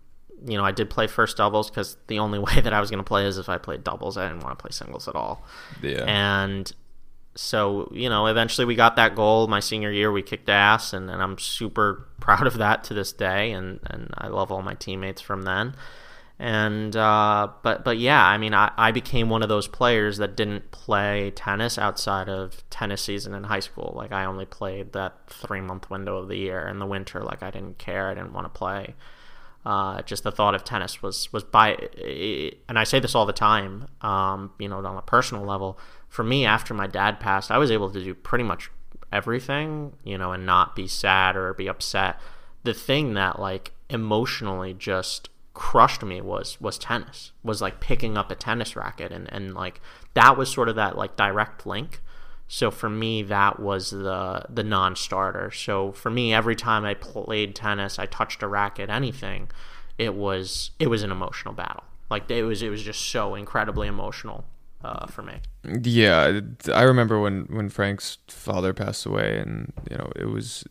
[0.46, 3.04] you know I did play first doubles because the only way that I was going
[3.04, 4.18] to play is if I played doubles.
[4.18, 5.46] I didn't want to play singles at all.
[5.82, 6.04] Yeah.
[6.06, 6.72] and
[7.36, 10.12] so you know eventually we got that goal my senior year.
[10.12, 14.10] We kicked ass and, and i'm super proud of that to this day and, and
[14.18, 15.76] i love all my teammates from then
[16.40, 20.36] and uh, but but yeah i mean I, I became one of those players that
[20.36, 25.16] didn't play tennis outside of tennis season in high school like i only played that
[25.28, 28.34] three month window of the year in the winter like i didn't care i didn't
[28.34, 28.94] want to play
[29.68, 31.72] uh, just the thought of tennis was was by,
[32.70, 33.88] and I say this all the time.
[34.00, 37.70] Um, you know, on a personal level, for me, after my dad passed, I was
[37.70, 38.72] able to do pretty much
[39.12, 39.92] everything.
[40.06, 42.18] You know, and not be sad or be upset.
[42.64, 47.32] The thing that like emotionally just crushed me was was tennis.
[47.44, 49.82] Was like picking up a tennis racket, and and like
[50.14, 52.02] that was sort of that like direct link.
[52.48, 55.50] So for me, that was the the non-starter.
[55.52, 59.50] So for me, every time I played tennis, I touched a racket, anything,
[59.98, 61.84] it was it was an emotional battle.
[62.10, 64.46] Like it was it was just so incredibly emotional
[64.84, 65.36] uh, for me.
[65.84, 66.40] Yeah,
[66.74, 70.64] I remember when when Frank's father passed away, and you know it was.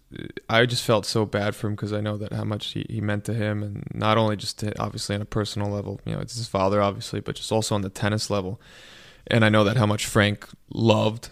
[0.49, 3.01] I just felt so bad for him because I know that how much he, he
[3.01, 6.21] meant to him, and not only just to, obviously on a personal level, you know,
[6.21, 8.61] it's his father obviously, but just also on the tennis level.
[9.29, 11.31] And I know that how much Frank loved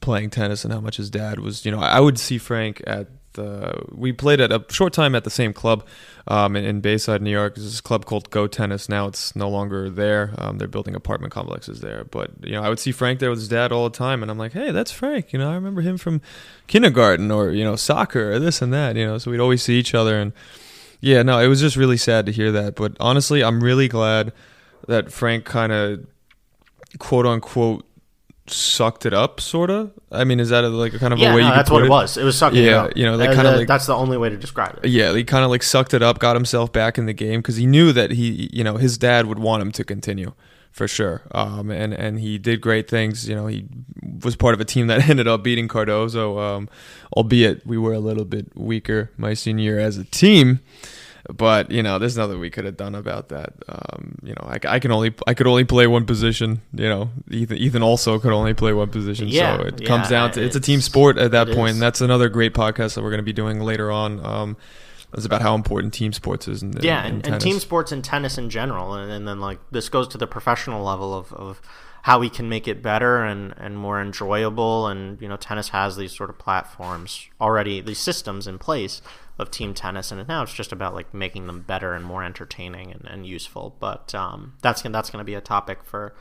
[0.00, 1.64] playing tennis and how much his dad was.
[1.64, 3.06] You know, I would see Frank at
[3.38, 5.86] uh, we played at a short time at the same club
[6.26, 7.54] um, in, Bayside, New York.
[7.54, 8.88] There's this club called Go Tennis.
[8.88, 10.34] Now it's no longer there.
[10.38, 12.04] Um, they're building apartment complexes there.
[12.04, 14.30] But you know, I would see Frank there with his dad all the time, and
[14.30, 15.32] I'm like, hey, that's Frank.
[15.32, 16.20] You know, I remember him from
[16.66, 18.96] kindergarten or you know soccer or this and that.
[18.96, 20.32] You know, so we'd always see each other, and
[21.00, 22.74] yeah, no, it was just really sad to hear that.
[22.74, 24.32] But honestly, I'm really glad
[24.88, 26.06] that Frank kind of
[26.98, 27.84] quote unquote
[28.52, 29.92] sucked it up, sort of.
[30.12, 31.70] I mean, is that a, like a kind of yeah, a way no, you that's
[31.70, 32.16] what put it was.
[32.16, 32.96] It was sucking it Yeah, up.
[32.96, 34.88] you know, they Uh, kinda like- that's the only way to describe it.
[34.88, 37.56] Yeah, he kind of like sucked it up, got himself back in the game because
[37.56, 40.32] he knew that he, you know, his dad would want him to continue
[40.70, 41.22] for sure.
[41.32, 43.28] Um, and and he did great things.
[43.28, 43.66] You know, he
[44.22, 46.68] was part of a team that ended up beating Cardozo, um,
[47.16, 50.60] albeit we were a little bit weaker my senior year as a team.
[51.28, 53.52] But you know, there's nothing we could have done about that.
[53.68, 56.62] Um, you know, I, I can only I could only play one position.
[56.72, 59.28] You know, Ethan Ethan also could only play one position.
[59.28, 61.76] Yeah, so it yeah, comes down to it's a team sport at that point, is.
[61.76, 64.24] and that's another great podcast that we're going to be doing later on.
[64.24, 64.56] Um,
[65.12, 66.62] it's about how important team sports is.
[66.62, 69.58] In, yeah, in, and, and team sports and tennis in general, and, and then like
[69.70, 71.60] this goes to the professional level of, of
[72.10, 74.88] how we can make it better and, and more enjoyable.
[74.88, 79.00] And you know, tennis has these sort of platforms already, these systems in place
[79.38, 82.90] of team tennis, and now it's just about like making them better and more entertaining
[82.90, 83.76] and, and useful.
[83.78, 86.12] But um, that's that's going to be a topic for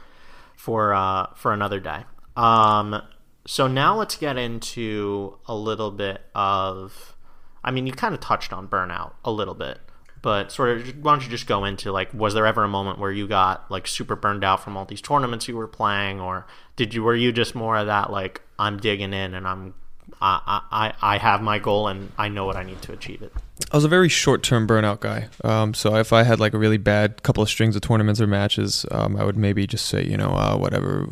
[0.55, 2.03] for uh, for another day.
[2.37, 3.01] Um,
[3.47, 7.15] so now let's get into a little bit of.
[7.63, 9.79] I mean, you kind of touched on burnout a little bit,
[10.21, 12.99] but sort of why don't you just go into like, was there ever a moment
[12.99, 16.45] where you got like super burned out from all these tournaments you were playing, or
[16.75, 19.73] did you were you just more of that like I'm digging in and I'm
[20.21, 23.33] I I, I have my goal and I know what I need to achieve it.
[23.71, 25.27] I was a very short term burnout guy.
[25.43, 28.27] Um, so if I had like a really bad couple of strings of tournaments or
[28.27, 31.07] matches, um, I would maybe just say, you know, uh, whatever.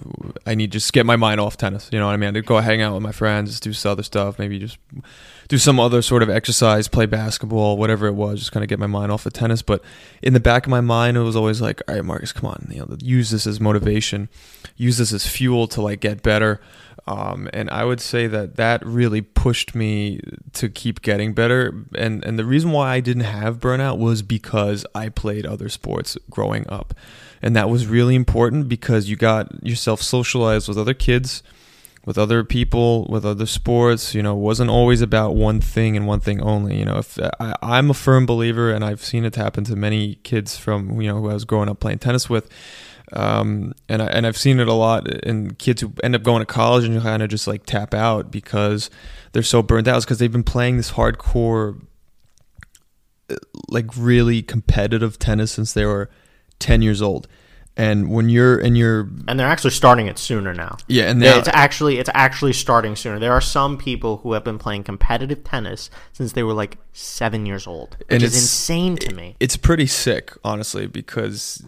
[0.46, 1.90] I need to just get my mind off tennis.
[1.92, 2.36] You know what I mean?
[2.36, 4.78] I'd go hang out with my friends, do some other stuff, maybe just
[5.48, 8.80] do some other sort of exercise, play basketball, whatever it was, just kind of get
[8.80, 9.62] my mind off of tennis.
[9.62, 9.84] But
[10.22, 12.68] in the back of my mind, it was always like, all right, Marcus, come on,
[12.70, 14.30] you know, use this as motivation,
[14.76, 16.60] use this as fuel to like get better.
[17.08, 20.20] Um, and I would say that that really pushed me
[20.54, 21.86] to keep getting better.
[21.96, 26.18] And and the reason why I didn't have burnout was because I played other sports
[26.30, 26.94] growing up,
[27.42, 31.44] and that was really important because you got yourself socialized with other kids,
[32.08, 34.16] with other people, with other sports.
[34.16, 36.80] You know, wasn't always about one thing and one thing only.
[36.80, 40.16] You know, if I, I'm a firm believer, and I've seen it happen to many
[40.24, 42.50] kids from you know who I was growing up playing tennis with
[43.14, 46.42] um, and I, and I've seen it a lot in kids who end up going
[46.42, 48.90] to college and kind of just like tap out because
[49.32, 50.02] they're so burned out.
[50.02, 51.82] because they've been playing this hardcore,
[53.30, 53.36] uh,
[53.70, 56.10] like really competitive tennis since they were
[56.60, 57.28] ten years old.
[57.80, 60.78] And when you're and you're And they're actually starting it sooner now.
[60.88, 63.20] yeah, and now, it's actually it's actually starting sooner.
[63.20, 67.46] There are some people who have been playing competitive tennis since they were like seven
[67.46, 69.36] years old, which And is insane to me.
[69.40, 71.64] it's pretty sick, honestly, because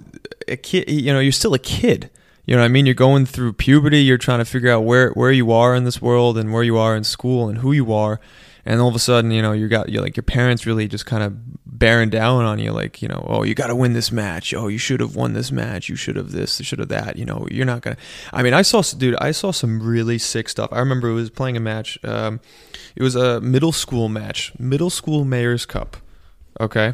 [0.48, 2.10] a kid, you know, you're still a kid.
[2.46, 2.88] You know what I mean?
[2.88, 4.00] You're going through puberty.
[4.02, 6.78] You're trying to figure out where, where you are in this world and where you
[6.80, 8.20] are in school and who you are.
[8.66, 11.06] And all of a sudden, you know, you got you like your parents really just
[11.06, 11.34] kind of
[11.66, 14.54] bearing down on you, like you know, oh, you got to win this match.
[14.54, 15.90] Oh, you should have won this match.
[15.90, 16.60] You should have this.
[16.60, 17.18] You should have that.
[17.18, 17.98] You know, you're not gonna.
[18.34, 20.70] I mean, I saw, dude, I saw some really sick stuff.
[20.72, 21.98] I remember it was playing a match.
[22.04, 22.42] Um,
[22.96, 25.98] it was a middle school match, middle school Mayor's Cup.
[26.60, 26.94] Okay.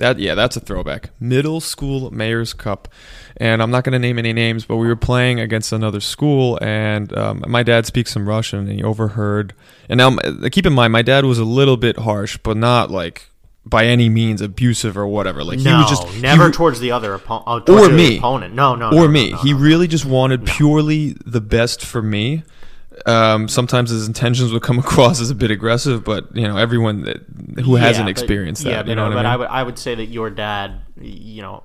[0.00, 1.10] That yeah, that's a throwback.
[1.20, 2.88] Middle school Mayor's Cup,
[3.36, 6.58] and I'm not going to name any names, but we were playing against another school,
[6.60, 9.54] and um, my dad speaks some Russian, and he overheard.
[9.88, 10.16] And now,
[10.50, 13.28] keep in mind, my dad was a little bit harsh, but not like
[13.66, 15.44] by any means abusive or whatever.
[15.44, 17.64] Like no, he was just never re- towards the other opponent.
[17.68, 18.18] Oh, Or the me.
[18.18, 18.54] opponent.
[18.54, 19.32] No, no, or no, me.
[19.32, 22.42] no, he really just wanted purely the best for me.
[23.06, 27.02] Um, sometimes his intentions would come across as a bit aggressive, but you know, everyone
[27.02, 27.18] that,
[27.64, 29.48] who Yeah, hasn't but- experienced that, Yeah, you but, know what but I I would
[29.48, 31.62] I would say that your dad, you know,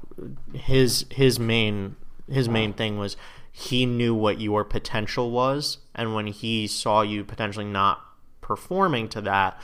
[0.53, 1.95] his his main
[2.31, 3.17] his main thing was
[3.51, 8.01] he knew what your potential was, and when he saw you potentially not
[8.41, 9.59] performing to that,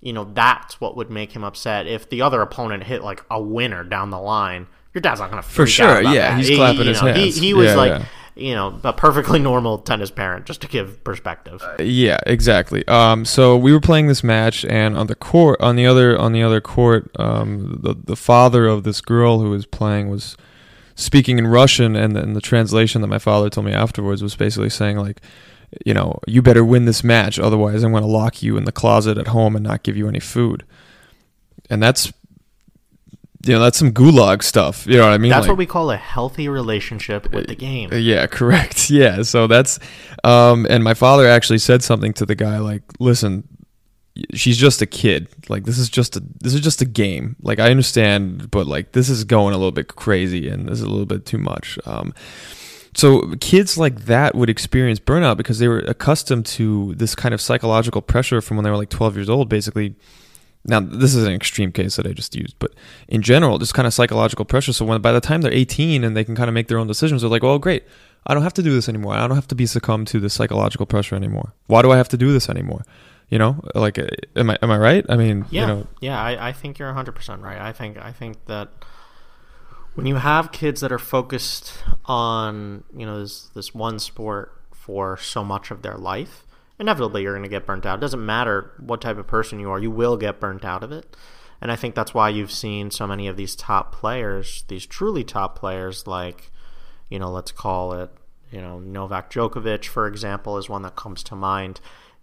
[0.00, 1.86] you know, that's what would make him upset.
[1.86, 5.42] If the other opponent hit like a winner down the line, your dad's not going
[5.42, 7.36] to For sure, yeah, he's clapping his know, hands.
[7.36, 7.90] He, he was Yeah, like.
[8.00, 8.04] yeah.
[8.36, 11.62] You know, a perfectly normal tennis parent, just to give perspective.
[11.78, 12.86] Yeah, exactly.
[12.86, 16.32] Um, so we were playing this match, and on the court, on the other, on
[16.32, 20.36] the other court, um, the the father of this girl who was playing was
[20.96, 24.70] speaking in Russian, and then the translation that my father told me afterwards was basically
[24.70, 25.20] saying like,
[25.84, 28.72] you know, you better win this match, otherwise I'm going to lock you in the
[28.72, 30.64] closet at home and not give you any food.
[31.68, 32.12] And that's,
[33.46, 34.86] you know, that's some gulag stuff.
[34.86, 35.30] You know what I mean?
[35.30, 37.90] That's Like- what we call a healthy relationship with the game.
[37.92, 38.90] yeah, correct.
[38.90, 39.78] Yeah, so that's
[40.24, 43.44] um and my father actually said something to the guy like, "Listen,
[44.34, 45.28] she's just a kid.
[45.48, 47.36] Like this is just a this is just a game.
[47.42, 50.82] Like I understand, but like this is going a little bit crazy and this is
[50.82, 51.78] a little bit too much.
[51.86, 52.12] Um,
[52.94, 57.42] so kids like that would experience burnout because they were accustomed to this kind of
[57.42, 59.94] psychological pressure from when they were like 12 years old, basically.
[60.66, 62.72] Now this is an extreme case that I just used, but
[63.08, 64.72] in general, just kind of psychological pressure.
[64.72, 66.86] So when by the time they're 18 and they can kind of make their own
[66.86, 67.84] decisions, they're like, "Well, great,
[68.26, 69.14] I don't have to do this anymore.
[69.14, 71.52] I don't have to be succumbed to the psychological pressure anymore.
[71.66, 72.82] Why do I have to do this anymore?"
[73.28, 74.06] You know, like, uh,
[74.36, 75.06] am I am I right?
[75.08, 77.58] I mean, yeah, you know, yeah, I, I think you're 100 percent right.
[77.58, 78.68] I think I think that
[79.94, 81.72] when you have kids that are focused
[82.04, 86.45] on you know this this one sport for so much of their life,
[86.78, 87.98] inevitably you're going to get burnt out.
[87.98, 90.92] It doesn't matter what type of person you are, you will get burnt out of
[90.92, 91.16] it.
[91.60, 95.24] And I think that's why you've seen so many of these top players, these truly
[95.24, 96.50] top players, like
[97.08, 98.10] you know, let's call it
[98.50, 101.80] you know Novak Djokovic, for example, is one that comes to mind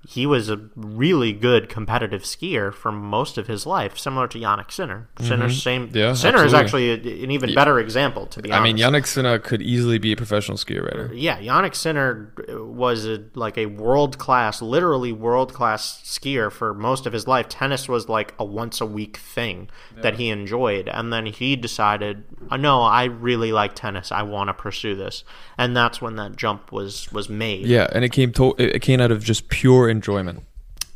[0.07, 4.71] he was a really good competitive skier for most of his life, similar to Jannik
[4.71, 5.07] Sinner.
[5.19, 5.89] Sinner's same.
[5.93, 8.59] Yeah, Sinner is actually a, an even better example, to be honest.
[8.59, 11.09] I mean, Jannik Sinner could easily be a professional ski rider.
[11.13, 17.05] Yeah, Jannik Sinner was a, like a world class, literally world class skier for most
[17.05, 17.47] of his life.
[17.47, 22.25] Tennis was like a once a week thing that he enjoyed, and then he decided,
[22.49, 24.11] "Uh, "No, I really like tennis.
[24.11, 25.23] I want to pursue this,"
[25.57, 27.67] and that's when that jump was was made.
[27.67, 30.43] Yeah, and it came to it came out of just pure enjoyment.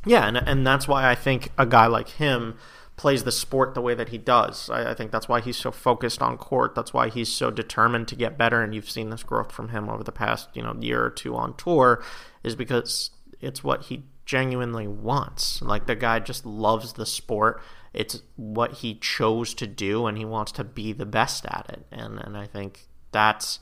[0.06, 2.58] Yeah, and and that's why I think a guy like him
[2.98, 4.70] plays the sport the way that he does.
[4.70, 6.74] I, I think that's why he's so focused on court.
[6.74, 8.62] That's why he's so determined to get better.
[8.64, 11.36] And you've seen this growth from him over the past you know year or two
[11.36, 12.04] on tour,
[12.44, 15.62] is because it's what he genuinely wants.
[15.62, 17.62] Like the guy just loves the sport.
[17.94, 21.86] It's what he chose to do, and he wants to be the best at it.
[21.92, 23.60] And and I think that's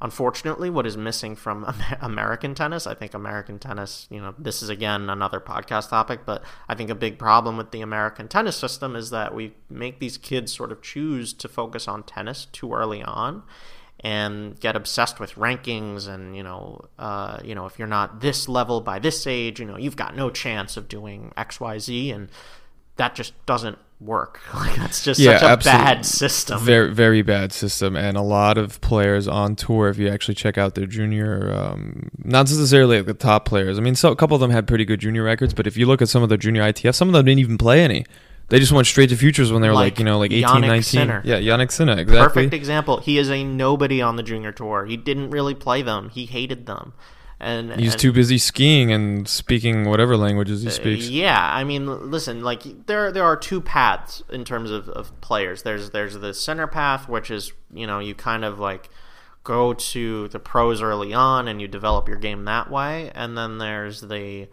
[0.00, 2.86] unfortunately what is missing from American tennis.
[2.86, 6.90] I think American tennis, you know, this is again another podcast topic, but I think
[6.90, 10.72] a big problem with the American tennis system is that we make these kids sort
[10.72, 13.42] of choose to focus on tennis too early on
[14.02, 18.48] and get obsessed with rankings and you know uh, you know if you're not this
[18.48, 22.30] level by this age you know you've got no chance of doing xyz and
[22.96, 25.84] that just doesn't work like that's just Yeah, such a absolutely.
[25.84, 29.88] bad system Very very bad system, and a lot of players on tour.
[29.88, 33.78] If you actually check out their junior, um, not necessarily like the top players.
[33.78, 35.86] I mean, so a couple of them had pretty good junior records, but if you
[35.86, 38.06] look at some of the junior ITF, some of them didn't even play any.
[38.48, 40.44] They just went straight to futures when they were like, Like you know like 18,
[40.44, 40.82] Jannik 19.
[40.82, 41.22] Sinner.
[41.24, 42.26] Yeah, Jannik Sinner, exactly.
[42.42, 42.98] Perfect example.
[42.98, 44.86] He is a nobody on the junior tour.
[44.86, 46.08] He didn't really play them.
[46.08, 46.92] He hated them,
[47.40, 51.08] and He's and- too busy skiing and speaking whatever languages he uh, speaks.
[51.08, 55.62] Yeah, I mean, listen, like there there are two paths in terms of, of players.
[55.62, 58.90] There's there's the Sinner path, which is you know you kind of like
[59.42, 63.58] go to the pros early on and you develop your game that way, and then
[63.58, 64.48] there's the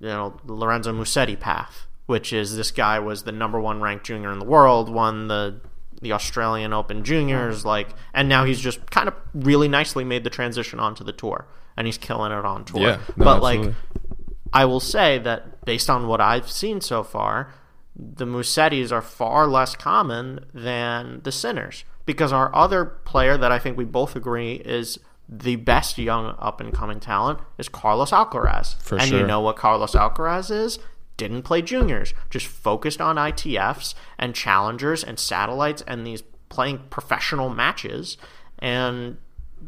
[0.00, 4.32] you know Lorenzo Musetti path, which is this guy was the number one ranked junior
[4.32, 5.60] in the world, won the
[6.00, 10.30] the Australian Open Juniors, like, and now he's just kind of really nicely made the
[10.30, 11.46] transition onto the tour,
[11.76, 12.80] and he's killing it on tour.
[12.80, 13.74] Yeah, no, but like.
[14.52, 17.52] I will say that based on what I've seen so far,
[17.96, 21.84] the Musettis are far less common than the Sinners.
[22.04, 24.98] Because our other player that I think we both agree is
[25.28, 28.76] the best young up and coming talent is Carlos Alcaraz.
[28.82, 30.78] For and you know what Carlos Alcaraz is?
[31.16, 37.48] Didn't play juniors, just focused on ITFs and challengers and satellites and these playing professional
[37.48, 38.18] matches
[38.58, 39.16] and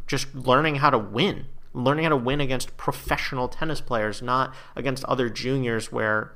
[0.06, 5.04] just learning how to win learning how to win against professional tennis players not against
[5.04, 6.32] other juniors where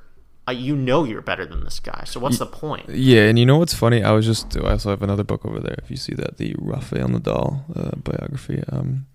[0.48, 3.46] uh, you know you're better than this guy so what's the point Yeah, and you
[3.46, 4.02] know what's funny?
[4.02, 5.76] I was just I also have another book over there.
[5.82, 8.62] If you see that, the Rafael Nadal uh, biography.
[8.70, 9.06] Um,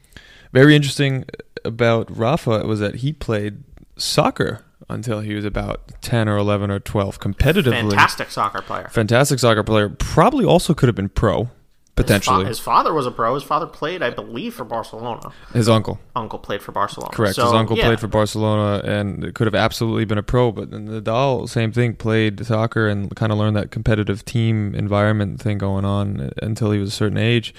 [0.51, 1.25] very interesting
[1.65, 3.63] about Rafa was that he played
[3.97, 7.89] soccer until he was about ten or eleven or twelve competitively.
[7.89, 9.89] fantastic soccer player Fantastic soccer player.
[9.89, 11.49] Probably also could have been pro
[11.95, 12.37] potentially.
[12.39, 15.69] his, fa- his father was a pro his father played i believe for barcelona His
[15.69, 15.99] uncle.
[16.15, 17.35] uncle played for barcelona Correct.
[17.35, 17.85] so, His uncle yeah.
[17.85, 21.95] played for Barcelona and could have absolutely been a pro, but then Nadal, same thing,
[21.95, 26.79] played soccer and kind of learned that competitive team environment thing going on until he
[26.79, 27.53] was a certain age.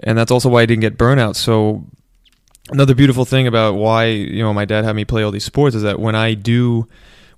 [0.00, 1.36] And that's also why he didn't get burnout.
[1.36, 1.86] So
[2.70, 5.74] another beautiful thing about why, you know, my dad had me play all these sports
[5.76, 6.86] is that when I do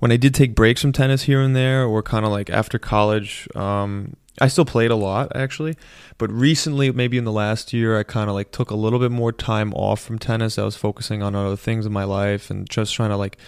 [0.01, 2.79] when I did take breaks from tennis here and there or kind of like after
[2.79, 5.76] college, um I still played a lot actually,
[6.18, 9.11] but recently, maybe in the last year, I kind of like took a little bit
[9.11, 10.59] more time off from tennis.
[10.59, 13.39] I was focusing on other things in my life and just trying to like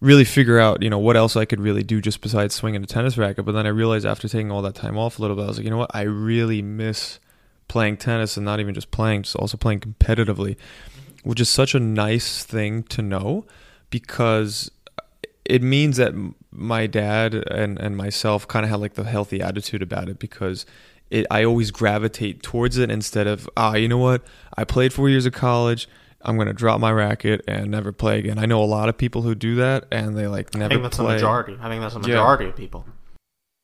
[0.00, 2.86] really figure out, you know, what else I could really do just besides swinging a
[2.86, 3.44] tennis racket.
[3.44, 5.56] But then I realized after taking all that time off a little bit, I was
[5.58, 7.18] like, you know what, I really miss
[7.66, 10.56] playing tennis and not even just playing, just also playing competitively,
[11.24, 13.44] which is such a nice thing to know
[13.90, 14.70] because
[15.48, 16.14] it means that
[16.52, 20.66] my dad and and myself kind of had like the healthy attitude about it because
[21.10, 24.22] it I always gravitate towards it instead of ah you know what
[24.56, 25.88] I played four years of college
[26.22, 28.38] I'm gonna drop my racket and never play again.
[28.38, 30.82] I know a lot of people who do that and they like never I think
[30.82, 31.06] that's play.
[31.06, 31.56] the majority.
[31.60, 32.00] I think that's Yeah.
[32.00, 32.84] majority of people.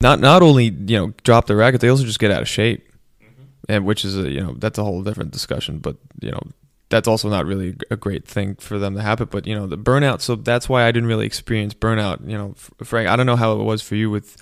[0.01, 2.87] Not not only you know drop the racket, they also just get out of shape,
[3.21, 3.43] Mm-hmm.
[3.69, 5.79] and which is a you know that's a whole different discussion.
[5.79, 6.41] But you know
[6.89, 9.27] that's also not really a great thing for them to happen.
[9.31, 12.27] But you know the burnout, so that's why I didn't really experience burnout.
[12.29, 14.37] You know, Frank, I don't know how it was for you with.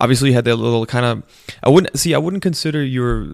[0.00, 1.22] Obviously, you had that little kind of.
[1.62, 2.14] I wouldn't see.
[2.14, 3.26] I wouldn't consider your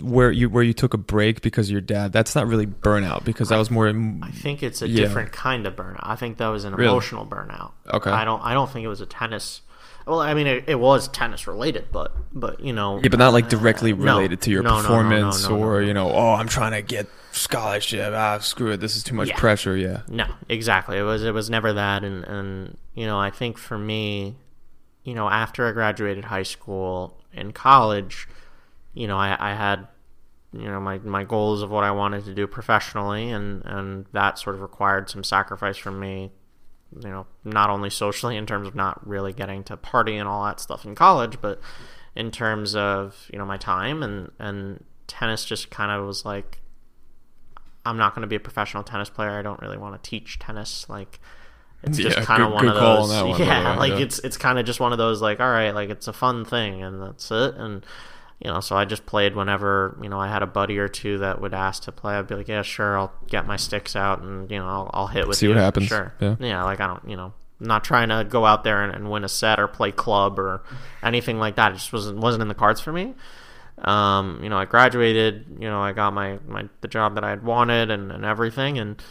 [0.00, 2.12] where you where you took a break because of your dad.
[2.12, 3.88] That's not really burnout because that was more.
[3.88, 5.02] I think it's a Yeah.
[5.04, 6.00] different kind of burnout.
[6.02, 6.90] I think that was an Really?
[6.90, 7.72] emotional burnout.
[7.92, 8.10] Okay.
[8.10, 8.42] I don't.
[8.42, 9.60] I don't think it was a tennis.
[10.06, 13.00] Well, I mean, it, it was tennis related, but but you know.
[13.02, 14.16] Yeah, but not like directly uh, no.
[14.16, 15.86] related to your No, no, no, no, performance no, no, or no.
[15.86, 18.12] you know, oh, I'm trying to get scholarship.
[18.14, 18.78] Ah, screw it.
[18.80, 19.38] This is too much Yeah.
[19.38, 19.76] pressure.
[19.76, 20.02] Yeah.
[20.08, 20.98] No, exactly.
[20.98, 24.36] It was it was never that, and and you know, I think for me,
[25.04, 28.28] you know, after I graduated high school and college,
[28.94, 29.88] you know, I, I had
[30.52, 34.38] you know my my goals of what I wanted to do professionally, and and that
[34.38, 36.30] sort of required some sacrifice from me.
[37.00, 40.44] You know, not only socially in terms of not really getting to party and all
[40.44, 41.58] that stuff in college, but
[42.14, 46.58] in terms of you know my time and and tennis just kind of was like
[47.84, 49.30] I'm not going to be a professional tennis player.
[49.30, 50.88] I don't really want to teach tennis.
[50.88, 51.18] Like,
[51.82, 53.10] it's just Yeah, kind of one of those.
[53.10, 54.04] on one, yeah, way, like yeah.
[54.06, 55.20] it's it's kind of just one of those.
[55.20, 57.54] Like, all right, like it's a fun thing, and that's it.
[57.56, 57.84] And
[58.40, 61.18] you know, so I just played whenever you know I had a buddy or two
[61.18, 62.14] that would ask to play.
[62.14, 65.06] I'd be like, yeah, sure, I'll get my sticks out and you know I'll, I'll
[65.08, 65.50] hit with See you.
[65.54, 65.86] what happens.
[65.86, 66.14] Sure.
[66.20, 66.36] Yeah.
[66.38, 69.10] Yeah, like I don't, you know, I'm not trying to go out there and, and
[69.10, 70.62] win a set or play club or
[71.02, 71.72] anything like that.
[71.72, 73.14] It just wasn't wasn't in the cards for me.
[73.78, 75.46] Um, you know, I graduated.
[75.58, 78.78] You know, I got my, my the job that I had wanted and, and everything,
[78.78, 79.02] and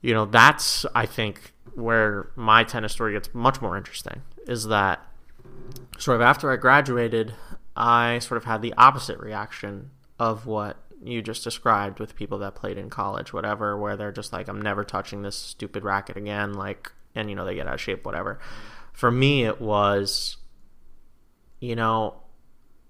[0.00, 4.22] you know, that's I think where my tennis story gets much more interesting.
[4.46, 5.04] Is that
[5.98, 7.34] sort of after I graduated,
[7.76, 12.54] I sort of had the opposite reaction of what you just described with people that
[12.54, 16.54] played in college, whatever, where they're just like, I'm never touching this stupid racket again,
[16.54, 18.38] like, and you know, they get out of shape, whatever.
[18.92, 20.38] For me, it was,
[21.60, 22.22] you know,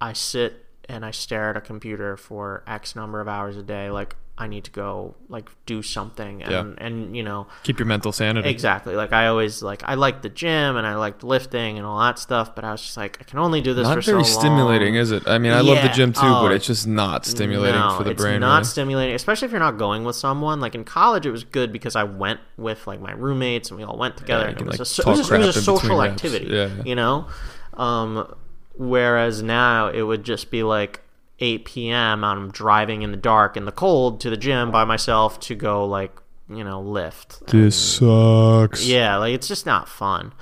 [0.00, 3.91] I sit and I stare at a computer for X number of hours a day,
[3.91, 6.84] like, I need to go, like, do something, and, Yeah.
[6.87, 8.51] and you know, Keep your mental sanity.
[8.51, 8.95] Exactly.
[8.95, 12.18] Like I always like I liked the gym and I liked lifting and all that
[12.18, 14.39] stuff, but I was just like I can only do this Not for very so
[14.41, 15.01] stimulating, long.
[15.03, 15.26] is it?
[15.26, 18.05] I mean, I love the gym too, Oh, but it's just not stimulating no, for
[18.05, 18.41] the it's brain.
[18.41, 18.64] not really.
[18.66, 20.61] stimulating, especially if you're not going with someone.
[20.61, 23.84] Like in college, it was good because I went with like my roommates and we
[23.84, 24.45] all went together.
[24.45, 26.49] you and it was, like, a, it was, a- it was a social activity.
[26.55, 26.82] Yeah, yeah.
[26.84, 27.26] You know,
[27.74, 28.34] um,
[28.77, 31.01] whereas now it would just be like
[31.39, 32.24] 8 p.m.
[32.24, 35.87] I'm driving in the dark in the cold to the gym by myself to go
[35.87, 36.12] like
[36.49, 37.47] you know lift.
[37.49, 38.87] this sucks.
[38.87, 40.33] Yeah, like it's just not fun.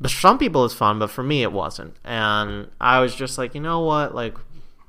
[0.00, 1.96] But for some people it's fun, but for me it wasn't.
[2.04, 4.14] And I was just like, you know what?
[4.14, 4.36] Like,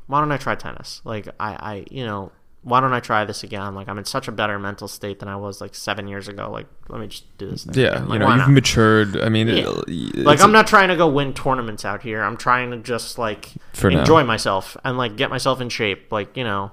[0.07, 1.01] why don't I try tennis?
[1.05, 2.31] Like, I, I, you know,
[2.67, 3.75] why don't I try this again?
[3.75, 6.51] Like, I'm in such a better mental state than I was like seven years ago.
[6.51, 7.73] Like, let me just do this thing.
[7.75, 8.09] Yeah, again.
[8.11, 8.51] you know, you've not?
[8.51, 9.17] matured.
[9.21, 9.73] I mean, Yeah.
[9.87, 12.21] it's like I'm not trying to go win tournaments out here.
[12.21, 13.99] I'm trying to just like For now.
[13.99, 16.11] enjoy myself and like get myself in shape.
[16.11, 16.71] Like you know,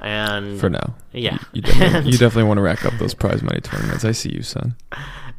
[0.00, 0.94] and for now.
[1.12, 4.04] yeah, You definitely, And- you definitely want to rack up those prize money tournaments.
[4.04, 4.74] I see you, son.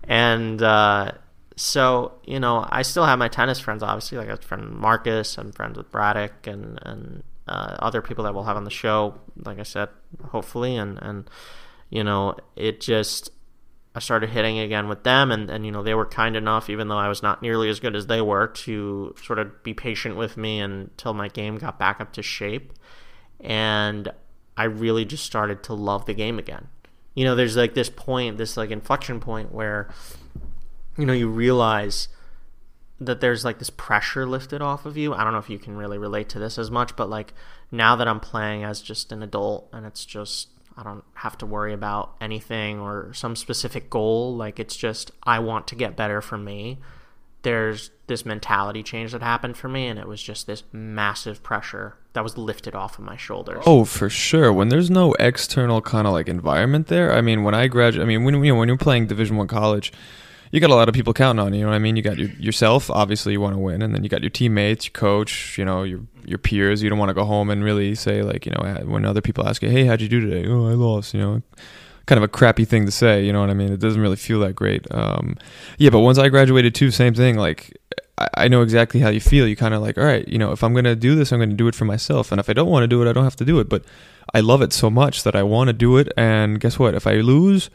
[0.03, 1.11] and uh,
[1.55, 4.73] so you know I still have my tennis friends obviously like I have friend with
[4.73, 8.69] Marcus I'm friends with Braddock and and uh, other people that we'll have on the
[8.69, 9.89] show like I said
[10.29, 10.75] hopefully.
[10.75, 11.29] And and
[11.89, 13.29] you know it just
[13.95, 15.31] I started hitting again with them.
[15.31, 17.79] And and you know they were kind enough even though I was not nearly as
[17.79, 21.79] good as they were to sort of be patient with me until my game got
[21.79, 22.73] back up to shape.
[23.39, 24.11] And
[24.55, 26.67] I really just started to love the game again.
[27.13, 29.89] You know, there's like this point, this like inflection point where
[30.97, 32.07] you know you realize
[32.99, 35.13] that there's like this pressure lifted off of you.
[35.13, 37.33] I don't know if you can really relate to this as much, but like
[37.71, 41.45] now that I'm playing as just an adult and it's just I don't have to
[41.45, 46.21] worry about anything or some specific goal, like it's just I want to get better
[46.21, 46.79] for me.
[47.43, 51.97] There's this mentality change that happened for me and it was just this massive pressure
[52.13, 53.63] that was lifted off of my shoulders.
[53.67, 54.51] Oh, for sure.
[54.51, 57.13] When there's no external kind of like environment there.
[57.13, 59.47] I mean, when I graduate, I mean, when you know, when you're playing Division One
[59.47, 59.93] college,
[60.51, 61.59] you got a lot of people counting on you.
[61.59, 61.95] You know what I mean?
[61.95, 62.89] You got your, yourself.
[62.89, 65.57] Obviously, you want to win, and then you got your teammates, your coach.
[65.57, 66.81] You know, your your peers.
[66.81, 69.47] You don't want to go home and really say like, you know, when other people
[69.47, 71.13] ask you, "Hey, how'd you do today?" Oh, I lost.
[71.13, 71.41] You know,
[72.05, 73.25] kind of a crappy thing to say.
[73.25, 73.71] You know what I mean?
[73.71, 74.85] It doesn't really feel that great.
[74.91, 75.37] Um,
[75.77, 77.37] yeah, but once I graduated too, same thing.
[77.37, 77.77] Like,
[78.17, 79.47] I, I know exactly how you feel.
[79.47, 81.53] You kind of like, all right, you know, if I'm gonna do this, I'm gonna
[81.53, 83.35] do it for myself, and if I don't want to do it, I don't have
[83.37, 83.69] to do it.
[83.69, 83.83] But
[84.33, 86.11] I love it so much that I want to do it.
[86.17, 86.95] And guess what?
[86.95, 87.69] If I lose,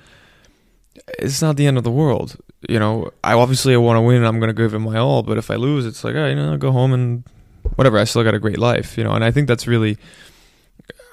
[1.18, 2.36] it's not the end of the world.
[2.68, 4.24] You know, I obviously I want to win.
[4.24, 5.22] I'm going to give it my all.
[5.22, 7.24] But if I lose, it's like, oh, you know, I'll go home and
[7.76, 7.98] whatever.
[7.98, 8.96] I still got a great life.
[8.96, 9.98] You know, and I think that's really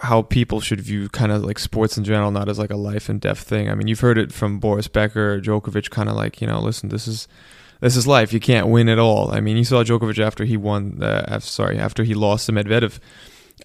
[0.02, 3.10] how people should view kind of like sports in general, not as like a life
[3.10, 3.70] and death thing.
[3.70, 6.60] I mean, you've heard it from Boris Becker, or Djokovic, kind of like you know,
[6.60, 7.28] listen, this is
[7.82, 8.34] this is life.
[8.34, 9.32] You can't win it all.
[9.32, 11.00] I mean, you saw Djokovic after he won.
[11.02, 13.00] Uh, after, sorry, after he lost to Medvedev.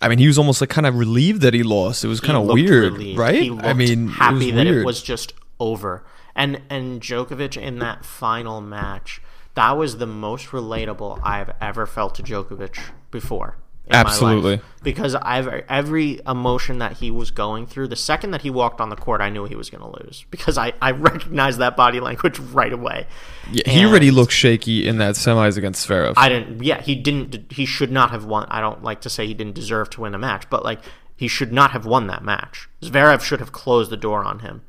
[0.02, 2.04] I mean, he was almost like kind of relieved that he lost.
[2.04, 3.18] It was kind of weird, relieved.
[3.18, 3.50] right?
[3.60, 4.78] I mean, happy it that weird.
[4.78, 6.04] it was just over.
[6.36, 9.20] And and Djokovic in that final match,
[9.54, 12.78] that was the most relatable I've ever felt to Djokovic
[13.10, 13.56] before.
[13.86, 14.06] in my life.
[14.06, 14.60] Absolutely.
[14.82, 17.88] because I've every emotion that he was going through.
[17.88, 20.24] The second that he walked on the court, I knew he was going to lose
[20.30, 23.06] because I I recognized that body language right away.
[23.52, 26.14] Yeah, he And- already looked shaky in that semis against Zverev.
[26.16, 26.64] I didn't.
[26.64, 27.52] Yeah, he didn't.
[27.52, 28.46] He should not have won.
[28.50, 30.80] I don't like to say he didn't deserve to win the match, but like
[31.14, 32.68] he should not have won that match.
[32.82, 34.62] Zverev should have closed the door on him.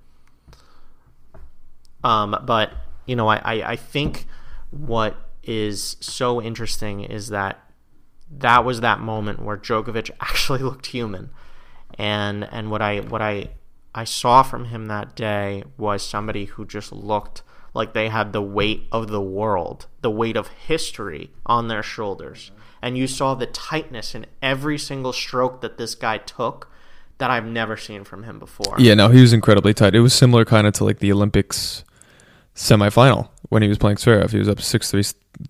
[2.05, 2.71] Um, but
[3.07, 4.27] you know, I, I, I think
[4.69, 7.59] what is so interesting is that
[8.31, 11.31] that was that moment where Djokovic actually looked human,
[11.97, 13.49] and and what I what I
[13.93, 17.41] I saw from him that day was somebody who just looked
[17.73, 22.51] like they had the weight of the world, the weight of history on their shoulders,
[22.83, 26.71] and you saw the tightness in every single stroke that this guy took
[27.17, 28.75] that I've never seen from him before.
[28.77, 29.95] yeah, no, he was incredibly tight.
[29.95, 31.85] It was similar kind of to like the Olympics
[32.55, 34.31] semifinal when he was playing Zverev.
[34.31, 35.03] He was up six three,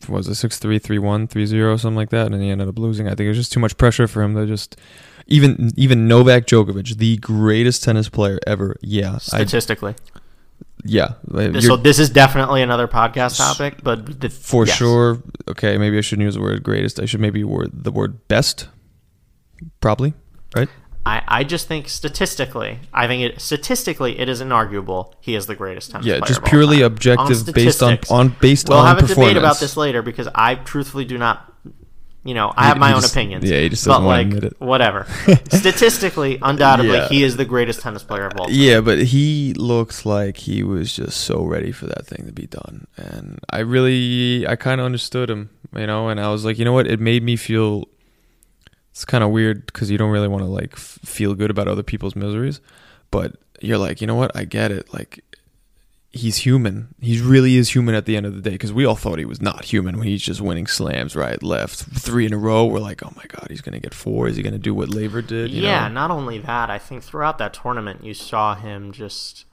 [0.09, 2.77] was it six three three one three zero something like that, and he ended up
[2.79, 3.07] losing.
[3.07, 4.77] I think it was just too much pressure for him to just.
[5.27, 8.75] Even even Novak Djokovic, the greatest tennis player ever.
[8.81, 9.95] Yeah, I, Statistically,
[10.83, 14.75] yeah, This- you're- so this is definitely another podcast topic, but the, for yes.
[14.77, 15.23] sure.
[15.47, 16.99] Okay, maybe I shouldn't use the word greatest.
[16.99, 18.67] I should maybe word the word best.
[19.81, 20.13] Probably
[20.55, 20.69] right.
[21.07, 25.13] I, I just think statistically, I think it statistically it is inarguable.
[25.21, 26.85] He is the greatest tennis Yeah, player Yeah, just purely time.
[26.85, 30.27] objective On based on on based We'll on have a debate about this later because
[30.33, 31.51] I truthfully do not.
[32.23, 33.45] You know, I have my he own just- opinions.
[33.47, 34.55] yeah, he just but doesn't wanna like admit it.
[34.59, 35.05] whatever.
[35.51, 37.07] Statistically, undoubtedly, Yeah.
[37.07, 38.47] he is the greatest tennis player of all.
[38.47, 38.55] time.
[38.55, 42.47] Yeah, but he looked like he was just so ready for that thing to be
[42.47, 42.87] done.
[42.97, 46.65] And I really, I kind of understood him, you know, and I was like, you
[46.65, 46.87] know what?
[46.87, 47.83] It made me feel,
[48.95, 51.67] it's kind of weird because you don't really want to like f- feel good about
[51.67, 52.61] other people's miseries.
[53.11, 54.33] But you're like, you know what?
[54.33, 54.93] I get it.
[54.93, 55.21] Like,
[56.13, 56.95] he's human.
[57.01, 59.25] He really is human at the end of the day because we all thought he
[59.25, 62.63] was not human when he's just winning slams right, left, three in a row.
[62.63, 64.29] We're like, oh my God, he's going to get four.
[64.29, 65.51] Is he going to do what Laver did?
[65.51, 65.93] You yeah, know?
[65.93, 69.43] not only that, I think throughout that tournament you saw him just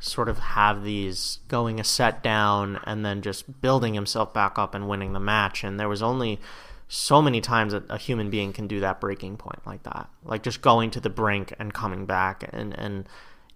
[0.00, 4.74] sort of have these going a set down and then just building himself back up
[4.74, 5.62] and winning the match.
[5.62, 6.40] And there was only
[6.88, 10.08] so many times that a human being can do that breaking point like that.
[10.24, 13.08] Like just going to the brink and coming back and and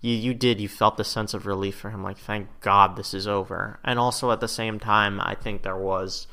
[0.03, 3.15] you, you did you felt the sense of relief for him like thank god this
[3.15, 6.27] is over and also at the same time i think there was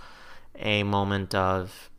[0.56, 1.90] a moment of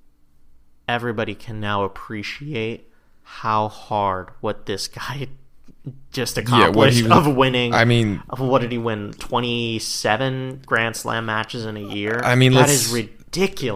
[0.88, 2.90] everybody can now appreciate
[3.22, 5.28] how hard what this guy
[6.12, 7.72] just what accomplished he of winning.
[7.72, 9.12] I mean, of what did he win?
[9.12, 12.20] Twenty seven Grand Slam matches in a year.
[12.22, 13.19] I mean, that is ridiculous.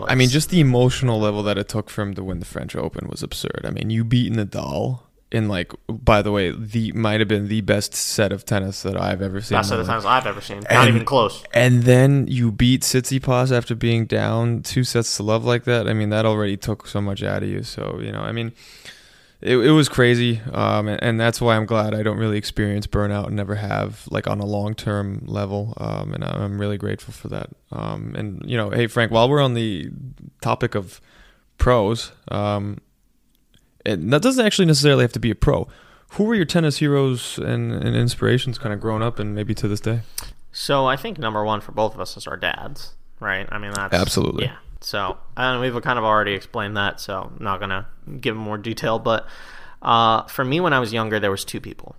[0.08, 2.74] I mean, just the emotional level that it took for him to win the French
[2.76, 3.62] Open was absurd.
[3.64, 5.00] I mean, you beat Nadal
[5.30, 8.96] in like, by the way, the might have been the best set of tennis that
[9.00, 9.56] I've ever seen.
[9.58, 10.04] best in of my the life.
[10.04, 10.58] times I've ever seen.
[10.60, 11.42] Not And- even close.
[11.52, 15.88] And then you beat Tsitsipas after being down two sets to love like that.
[15.88, 17.62] I mean, that already took so much out of you.
[17.62, 18.52] So you know, I mean,
[19.44, 22.86] it, it was crazy, um, and, and that's why I'm glad I don't really experience
[22.86, 25.74] burnout and never have like on a long term level.
[25.76, 27.50] Um, and I'm really grateful for that.
[27.70, 29.90] Um, and you know, hey Frank, while we're on the
[30.40, 30.98] topic of
[31.58, 32.78] pros, um,
[33.84, 35.68] and that doesn't actually necessarily have to be a pro.
[36.12, 39.68] Who were your tennis heroes and, and inspirations kind of growing up and maybe to
[39.68, 40.00] this day?
[40.52, 43.46] So I think number one for both of us is our dads, right?
[43.50, 44.44] I mean, that's Absolutely.
[44.44, 44.56] yeah.
[44.84, 47.86] So and we've kind of already explained that, so I'm not gonna
[48.20, 48.98] give more detail.
[48.98, 49.26] But
[49.82, 51.96] uh, for me, when I was younger, there was two people.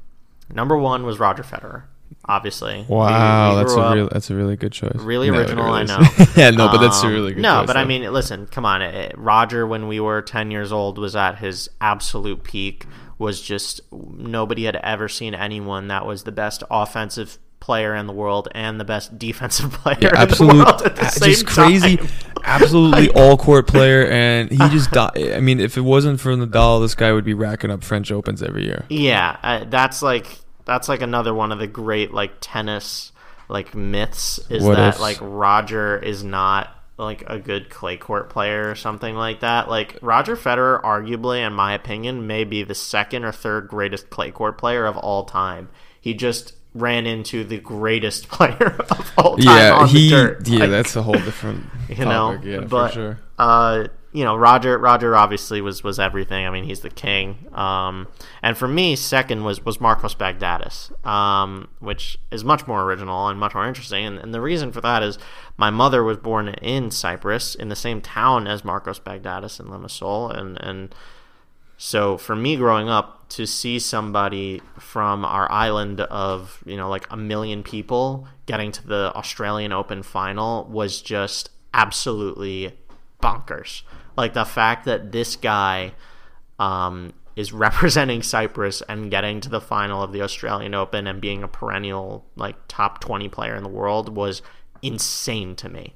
[0.54, 1.84] Number one was Roger Federer,
[2.26, 2.86] obviously.
[2.88, 4.92] Wow, we that's a up- real that's a really good choice.
[4.96, 6.00] Really No, original, really I know.
[6.36, 7.44] yeah, no, but that's a Um, really good choice.
[7.44, 7.68] no, choice.
[7.68, 8.82] but I mean, listen, come on.
[8.84, 12.86] eh, Roger, when we were 10 years old, was at his absolute peak.
[13.18, 18.14] Was just nobody had ever seen anyone that was the best offensive player in the
[18.14, 21.98] world and the best defensive player the absolute, world at the a- same just crazy,
[21.98, 22.08] time.
[22.44, 25.18] absolutely all court player, and he just died.
[25.34, 28.44] I mean, if it wasn't for Nadal, this guy would be racking up French Opens
[28.44, 28.86] every year.
[28.90, 30.28] Yeah, uh, that's like
[30.66, 33.12] that's like another one of the great like tennis
[33.48, 38.70] like myths is What that like Roger is not like a good clay court player
[38.70, 39.70] or something like that.
[39.70, 44.32] Like Roger Federer arguably in my opinion may be the second or third greatest clay
[44.32, 45.70] court player of all time.
[46.00, 50.10] He just ran into the greatest player of all time yeah, on he.
[50.10, 50.48] the dirt.
[50.48, 51.66] Yeah, Like, that's a whole different.
[51.90, 52.40] you know.
[52.44, 53.20] yeah, but for sure.
[53.40, 56.46] uh, you know, Roger Roger obviously was was everything.
[56.46, 57.48] I mean, he's the king.
[57.52, 58.08] Um,
[58.42, 63.38] and for me, second was was Marcos Baghdatis, um, which is much more original and
[63.38, 64.06] much more interesting.
[64.06, 65.18] And, and the reason for that is
[65.58, 70.34] my mother was born in Cyprus, in the same town as Marcos Baghdatis in Limassol,
[70.34, 70.96] and and
[71.78, 77.08] so for me growing up to see somebody from our island of, you know, like
[77.12, 82.78] a million people getting to the Australian Open final was just absolutely
[83.22, 83.82] bonkers.
[84.16, 85.94] Like the fact that this guy
[86.60, 91.44] um, is representing Cyprus and getting to the final of the Australian Open and being
[91.44, 94.42] a perennial like top 20 player in the world was
[94.82, 95.96] insane to me.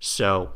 [0.00, 0.52] So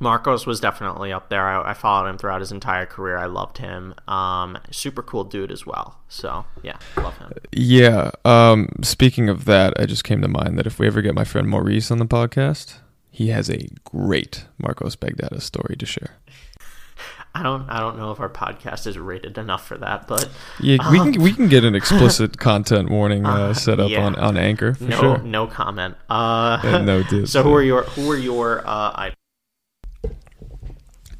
[0.00, 1.46] Marcos was definitely up there.
[1.46, 3.18] I, I followed him throughout his entire career.
[3.18, 3.94] I loved him.
[4.08, 5.98] Um, super cool dude as well.
[6.08, 7.32] So yeah, love him.
[7.52, 8.10] Yeah.
[8.24, 11.24] Um, speaking of that, I just came to mind that if we ever get my
[11.24, 12.78] friend Maurice on the podcast,
[13.10, 16.16] he has a great Marcos Baghdatis story to share.
[17.34, 20.28] I don't I don't know if our podcast is rated enough for that, but
[20.60, 24.04] Yeah, we can we can get an explicit content warning uh, Uh, set up yeah.
[24.04, 25.18] on, on Anchor for no sure.
[25.18, 25.94] no comment.
[26.08, 29.12] Uh, Yeah, no diss, so who are your who are your uh, I,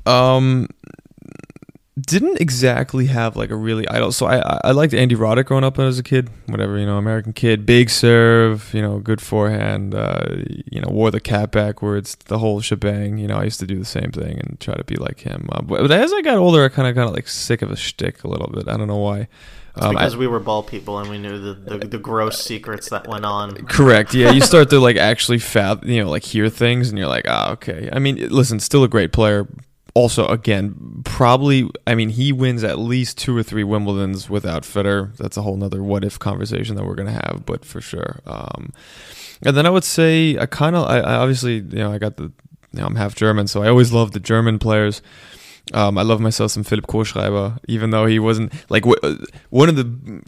[0.07, 0.68] Um,
[2.01, 4.11] didn't exactly have like a really idol.
[4.11, 6.30] So I I- I liked Andy Roddick growing up as a kid.
[6.46, 9.94] Whatever you know, American kid, big serve, you know, good forehand.
[9.94, 10.24] Uh,
[10.70, 13.18] you know, wore the cap backwards, the whole shebang.
[13.18, 15.48] You know, I used to do the same thing and try to be like him.
[15.53, 18.24] Uh, but, as I got older, I kind of got like sick of a shtick
[18.24, 18.66] a little bit.
[18.68, 19.28] I don't know why.
[19.76, 22.88] Um, I- because we were ball people and we knew the, the, the gross secrets
[22.90, 23.55] that went on.
[23.66, 24.14] Correct.
[24.14, 27.26] Yeah, you start to like actually fath- you know, like hear things, and you're like,
[27.28, 27.90] ah, okay.
[27.92, 29.46] I mean, listen, still a great player.
[29.95, 31.68] Also, again, probably.
[31.86, 35.16] I mean, he wins at least two or three Wimbledons without Federer.
[35.16, 38.20] That's a whole nother what if conversation that we're gonna have, but for sure.
[38.26, 38.72] Um,
[39.43, 42.16] and then I would say I kind of, I, I obviously, you know, I got
[42.16, 45.03] the, you know, I'm half German, so I always love the German players.
[45.72, 49.76] Um, I love myself some Philipp Kohlschreiber, even though he wasn't like w- one of
[49.76, 49.84] the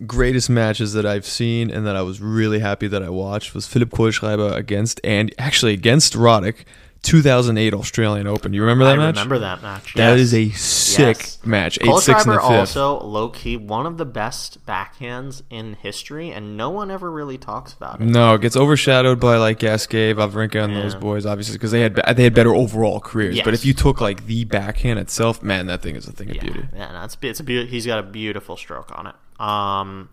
[0.07, 3.67] greatest matches that I've seen and that I was really happy that I watched was
[3.67, 6.65] Philipp Kohlschreiber against and actually against Roddick,
[7.03, 8.53] 2008 Australian Open.
[8.53, 9.15] You remember that I match?
[9.17, 9.95] remember that match.
[9.95, 10.21] That yes.
[10.21, 11.39] is a sick Yes.
[11.45, 11.79] match.
[11.81, 12.45] Eight Cole six in the fifth.
[12.77, 17.39] also low key one of the best backhands in history, and no one ever really
[17.39, 18.05] talks about it.
[18.07, 21.97] No, it gets overshadowed by like Gasquet, Wawrinka, and those boys, obviously, because they had
[22.17, 23.41] they had better overall careers.
[23.43, 26.37] But if you took like the backhand itself, man, that thing is a thing of
[26.37, 26.69] Yeah, beauty.
[26.75, 29.15] yeah, no, it's it's a beau- he's got a beautiful stroke on it.
[29.41, 30.09] Um,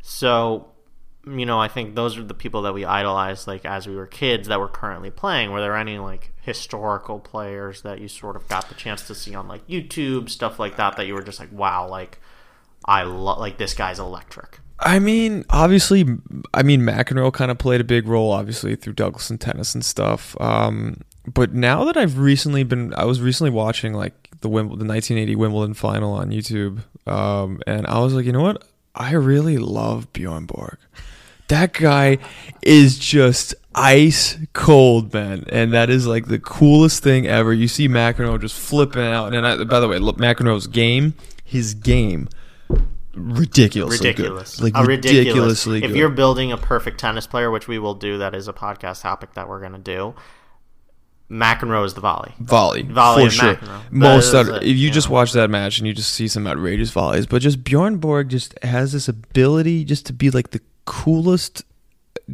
[0.00, 0.68] so
[1.26, 4.06] you know, I think those are the people that we idolized, like as we were
[4.06, 5.50] kids, that were currently playing.
[5.50, 9.34] Were there any like historical players that you sort of got the chance to see
[9.34, 12.18] on like YouTube stuff like that that you were just like, wow, like
[12.84, 14.60] I love like this guy's electric.
[14.78, 16.06] I mean, obviously,
[16.54, 19.84] I mean McEnroe kind of played a big role, obviously through Douglas and tennis and
[19.84, 20.40] stuff.
[20.40, 24.92] Um, but now that I've recently been, I was recently watching like the Wimbledon, the
[24.92, 28.64] 1980 Wimbledon final on YouTube, um, and I was like, you know what?
[28.94, 30.78] I really love Bjorn Borg.
[31.50, 32.18] That guy
[32.62, 37.52] is just ice cold, man, and that is like the coolest thing ever.
[37.52, 41.74] You see McEnroe just flipping out, and I, by the way, look, McEnroe's game, his
[41.74, 42.28] game,
[43.14, 44.64] ridiculously ridiculous, good.
[44.64, 45.18] like A ridiculous.
[45.26, 45.96] ridiculously If good.
[45.96, 49.34] you're building a perfect tennis player, which we will do, that is a podcast topic
[49.34, 50.14] that we're gonna do.
[51.30, 52.32] McEnroe is the volley.
[52.40, 53.54] volley, Volley for sure.
[53.54, 53.92] McEnroe.
[53.92, 55.14] Most out, it, if you you just know.
[55.14, 58.58] watch that match and you just see some outrageous volleys, but just Bjorn Borg just
[58.64, 60.60] has this ability just to be like the
[60.90, 61.62] coolest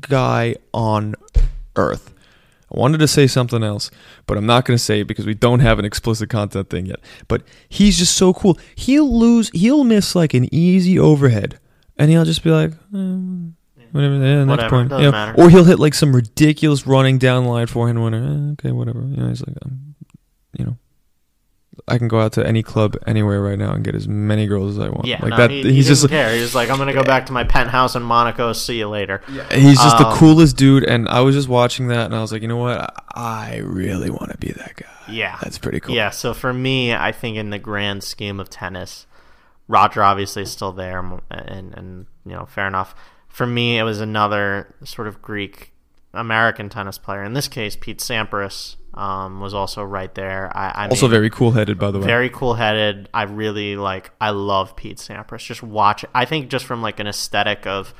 [0.01, 1.15] guy on
[1.77, 2.15] earth.
[2.73, 3.91] I wanted to say something else,
[4.27, 6.87] but I'm not going to say it because we don't have an explicit content thing
[6.87, 7.01] yet.
[7.29, 8.59] But he's just so cool.
[8.75, 11.61] He'll lose, he'll miss like an easy overhead,
[11.99, 13.53] and he'll just be like, "Mm,
[13.93, 15.03] whatever, yeah, next Whatever, point.
[15.03, 15.35] You know.
[15.37, 18.25] Or he'll hit like some ridiculous running down line forehand winner.
[18.25, 19.01] Eh, okay, whatever.
[19.03, 19.95] You know, he's like, um,
[20.59, 20.77] you know,
[21.89, 24.76] I can go out to any club anywhere right now and get as many girls
[24.76, 25.07] as I want.
[25.07, 25.51] Yeah, like no, that.
[25.51, 26.34] he, he's he just care.
[26.34, 28.53] He's like, I'm gonna go back to my penthouse in Monaco.
[28.53, 29.22] See you later.
[29.30, 29.53] Yeah.
[29.55, 32.32] He's just the Um, coolest dude, and I was just watching that, and I was
[32.32, 32.93] like, you know what?
[33.14, 34.87] I really want to be that guy.
[35.09, 35.95] Yeah, That's pretty cool.
[35.95, 39.07] Yeah, so for me, I think in the grand scheme of tennis,
[39.68, 40.99] Roger obviously is still there,
[41.30, 42.95] and and you know, fair enough.
[43.28, 45.72] For me, it was another sort of Greek
[46.12, 47.22] American tennis player.
[47.22, 50.51] In this case, Pete Sampras um, was also right there.
[50.57, 52.07] I, I Also mean, very cool headed, by the way.
[52.07, 53.09] very cool headed.
[53.12, 54.11] I really like.
[54.20, 55.44] I love Pete Sampras.
[55.44, 56.05] Just watch.
[56.14, 57.94] I think just from like an aesthetic of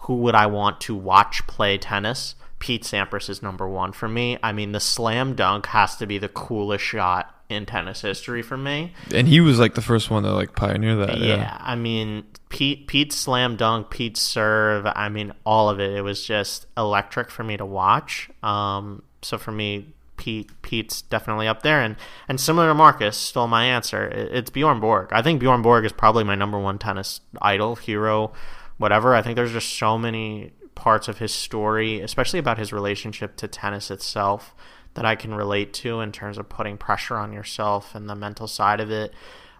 [0.00, 2.34] who would I want to watch play tennis.
[2.58, 4.38] Pete Sampras is number one for me.
[4.42, 8.56] I mean, the slam dunk has to be the coolest shot in tennis history for
[8.56, 8.92] me.
[9.14, 11.18] And he was like the first one to like pioneer that.
[11.18, 11.56] Yeah, Yeah.
[11.60, 15.92] I mean Pete Pete's slam dunk, Pete's serve, I mean all of it.
[15.92, 18.30] It was just electric for me to watch.
[18.42, 21.96] Um, so for me, Pete Pete's definitely up there, and
[22.28, 24.06] and similar to Marcus, stole my answer.
[24.08, 25.08] It's Bjorn Borg.
[25.12, 28.32] I think Bjorn Borg is probably my number one tennis idol, hero,
[28.78, 29.14] whatever.
[29.14, 33.48] I think there's just so many parts of his story, especially about his relationship to
[33.48, 34.54] tennis itself,
[34.94, 38.46] that I can relate to in terms of putting pressure on yourself and the mental
[38.46, 39.12] side of it.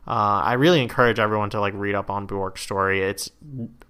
[0.07, 3.03] Uh, I really encourage everyone to like read up on Bjork's story.
[3.03, 3.31] It's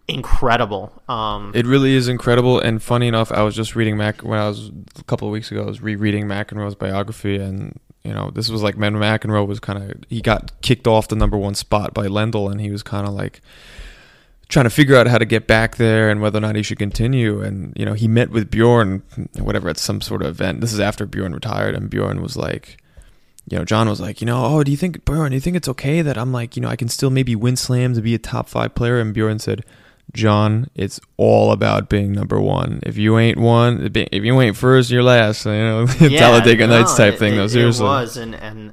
[0.08, 0.92] incredible.
[1.08, 2.58] Um, It really is incredible.
[2.58, 5.50] And funny enough, I was just reading Mac when I was a couple of weeks
[5.50, 5.62] ago.
[5.62, 9.82] I was rereading McEnroe's biography, and you know, this was like when McEnroe was kind
[9.82, 13.06] of he got kicked off the number one spot by Lendl, and he was kind
[13.06, 13.40] of like
[14.48, 16.78] trying to figure out how to get back there and whether or not he should
[16.78, 17.42] continue.
[17.42, 19.02] And you know, he met with Bjorn,
[19.38, 20.60] whatever, at some sort of event.
[20.60, 22.78] This is after Bjorn retired, and Bjorn was like.
[23.48, 25.56] You know, John was like, you know, oh, do you think, Bjorn, do you think
[25.56, 28.14] it's okay that I'm like, you know, I can still maybe win slams to be
[28.14, 28.98] a top five player?
[28.98, 29.64] And Bjorn said,
[30.12, 32.80] John, it's all about being number one.
[32.84, 35.44] If you ain't one, if you ain't first, you're last.
[35.46, 37.34] You know, Talladega no, Nights type it- thing.
[37.34, 38.72] It, though, it was, and and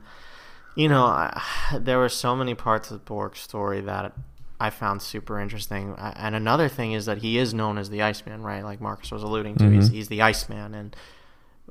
[0.76, 1.42] you know, I,
[1.80, 4.14] there were so many parts of Borg's story that
[4.60, 5.96] I found super interesting.
[6.00, 8.64] And another thing is that he is known as the Iceman, right?
[8.64, 9.94] Like Marcus was alluding to, he's, Mhm.
[9.94, 10.74] he's the Iceman.
[10.76, 10.96] And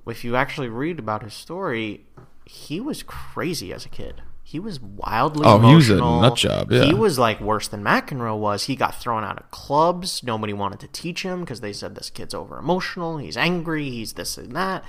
[0.09, 2.05] if you actually read about his story,
[2.45, 4.23] he was crazy as a kid.
[4.45, 6.21] He was wildly Oh, he was a emotional.
[6.21, 6.85] nut job, yeah.
[6.85, 8.65] He was like worse than McEnroe was.
[8.65, 10.23] He got thrown out of clubs.
[10.23, 13.17] Nobody wanted to teach him because they said this kid's over emotional.
[13.17, 13.89] He's angry.
[13.89, 14.85] He's this and that.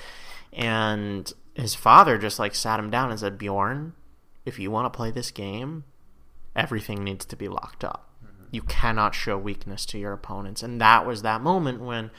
[0.52, 3.94] And his father just like sat him down and said, Bjorn,
[4.44, 5.86] if you want to play this game,
[6.56, 8.10] everything needs to be locked up.
[8.52, 10.62] You cannot show weakness to your opponents.
[10.62, 12.12] And that was that moment when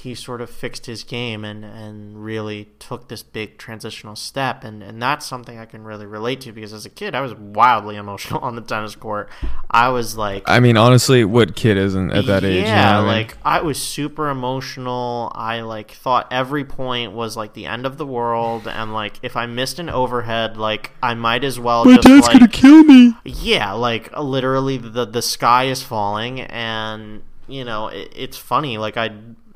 [0.00, 4.64] he sort of fixed his game and, and really took this big transitional step.
[4.64, 7.34] And, and that's something I can really relate to because as a kid, I was
[7.34, 9.28] wildly emotional on the tennis court.
[9.70, 12.60] I was like, I mean, honestly, what kid isn't at that age?
[12.60, 13.06] you know yeah, I mean?
[13.08, 15.30] like I was super emotional.
[15.34, 19.36] I like thought every point was like the end of the world, and like if
[19.36, 22.84] I missed an overhead, like I might as well my just dad's like gonna kill
[22.84, 23.16] me.
[23.24, 28.78] yeah, like literally the the sky is falling, and you know it, it's funny.
[28.78, 29.10] Like I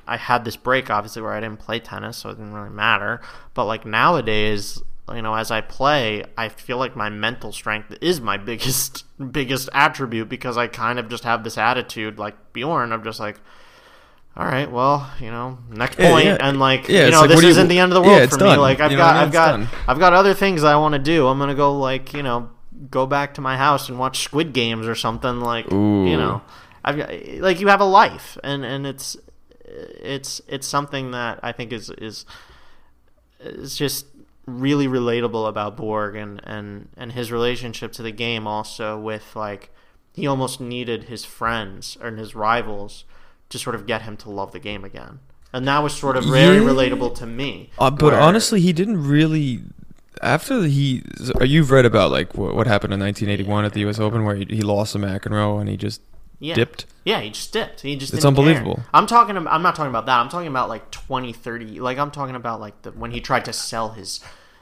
[0.07, 3.21] I had this break obviously where I didn't play tennis, so it didn't really matter.
[3.55, 4.83] But like nowadays,
[5.15, 9.69] you know, as I play, I feel like my mental strength is my biggest biggest
[9.73, 12.93] attribute because I kind of just have this attitude like Bjorn.
[12.93, 13.37] I'm just like.
[14.37, 16.37] All right, well, you know, next Yeah, point, yeah.
[16.41, 18.09] and like, Yeah, you know, like, this what do you- isn't the end of the
[18.09, 18.41] world for me.
[18.41, 18.59] done.
[18.59, 19.27] Like, I've You got, what I mean?
[19.29, 19.69] I've got, done.
[19.87, 21.29] I've got other things I want to do.
[21.29, 22.51] I'm gonna go like you know
[22.91, 26.05] go back to my house and watch Squid Games or something like Ooh.
[26.09, 26.43] you know
[26.85, 29.17] I've got, like you have a life and and it's
[29.75, 32.25] it's it's something that I think is is
[33.41, 34.07] is just
[34.47, 39.71] really relatable about Borg and and and his relationship to the game also with like
[40.13, 43.05] he almost needed his friends and his rivals
[43.49, 45.19] to sort of get him to love the game again.
[45.53, 46.63] And that was sort of very Yeah.
[46.63, 47.71] relatable to me.
[47.79, 49.63] Uh, but where- honestly, he didn't really.
[50.23, 51.03] After he,
[51.43, 53.99] you've read about like what, what happened in 1981 at the U.S.
[53.99, 56.01] Open, where he, he lost to McEnroe and he just
[56.45, 56.55] yeah.
[56.55, 56.87] dipped.
[57.05, 57.81] Yeah, he just dipped.
[57.83, 58.45] He just It's didn't care.
[58.45, 58.83] unbelievable.
[58.95, 60.19] I'm talking about, I'm not talking about that.
[60.21, 63.45] I'm talking about like 20, 30 like I'm talking about like the when he tried
[63.47, 64.21] to sell his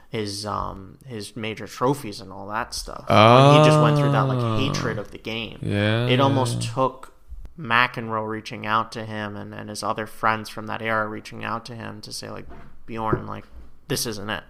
[0.09, 3.05] his um his major trophies and all that stuff.
[3.09, 4.57] when he just went through that like Oh.
[4.57, 5.59] hatred of the game.
[5.61, 7.13] Yeah, It almost took
[7.59, 11.65] McEnroe reaching out to him and, and his other friends from that era reaching out
[11.65, 12.45] to him to say like
[12.85, 13.45] Bjorn like
[13.87, 14.43] this isn't it.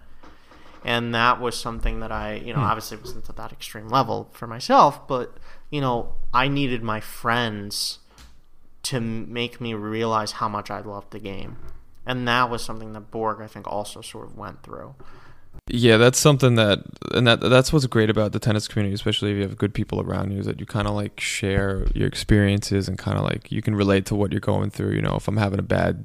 [0.86, 2.66] And that was something that I, you know, Hmm.
[2.66, 5.34] obviously wasn't at that extreme level for myself, but
[5.74, 7.98] you know, I needed my friends
[8.84, 11.56] to make me realize how much I loved the game.
[12.06, 14.94] And that was something that Borg, I think, also sort of went through.
[15.66, 19.36] Yeah, that's something that, and that that's what's great about the tennis community, especially if
[19.36, 22.86] you have good people around you, is that you kind of like share your experiences
[22.86, 24.92] and kind of like you can relate to what you're going through.
[24.94, 26.04] You know, if I'm having a bad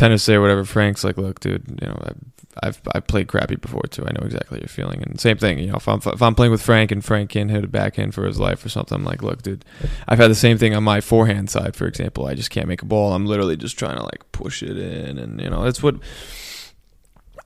[0.00, 2.16] tennis day or whatever, Frank's like, look, dude, you know, I've
[2.62, 4.04] I've, I've played crappy before too.
[4.04, 5.58] I know exactly how you're feeling, and same thing.
[5.58, 8.14] You know, if I'm if I'm playing with Frank and Frank can't hit a backhand
[8.14, 9.64] for his life or something, I'm like, look, dude,
[10.08, 12.26] I've had the same thing on my forehand side, for example.
[12.26, 13.12] I just can't make a ball.
[13.12, 15.96] I'm literally just trying to like push it in, and you know, that's what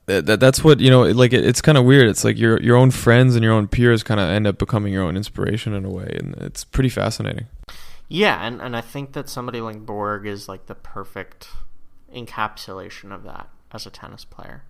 [0.07, 2.61] that, that that's what you know like it, it's kind of weird it's like your
[2.61, 5.73] your own friends and your own peers kind of end up becoming your own inspiration
[5.73, 7.47] in a way and it's pretty fascinating
[8.07, 11.47] Yeah, and, and I think that somebody like Borg is like the perfect
[12.15, 14.63] encapsulation of that as a tennis player.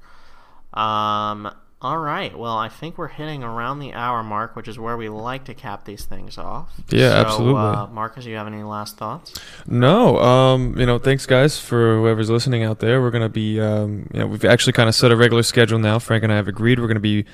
[0.74, 2.36] Um, all right.
[2.38, 5.54] Well, I think we're hitting around the hour mark, which is where we like to
[5.54, 6.72] cap these things off.
[6.89, 7.62] Yeah, So, absolutely.
[7.62, 9.34] Uh, Marcus, you have any last thoughts?
[9.68, 14.08] no um you know thanks guys for whoever's listening out there we're gonna be um
[14.14, 16.48] you know we've actually kind of set a regular schedule now frank and i have
[16.48, 17.26] agreed we're gonna be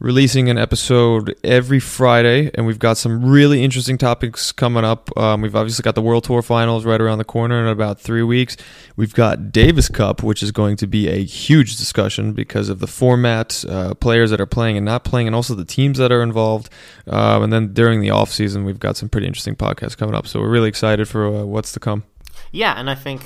[0.00, 5.16] releasing an episode every Friday, and we've got some really interesting topics coming up.
[5.16, 8.22] Um, we've obviously got the World Tour Finals right around the corner in about three
[8.22, 8.56] weeks.
[8.96, 12.86] We've got Davis Cup, which is going to be a huge discussion because of the
[12.86, 16.22] format, uh, players that are playing and not playing, and also the teams that are
[16.22, 16.68] involved.
[17.06, 20.26] Um, and then during the off season, we've got some pretty interesting podcasts coming up.
[20.26, 22.04] So we're really excited for uh, what's to come.
[22.50, 23.22] Yeah, and I think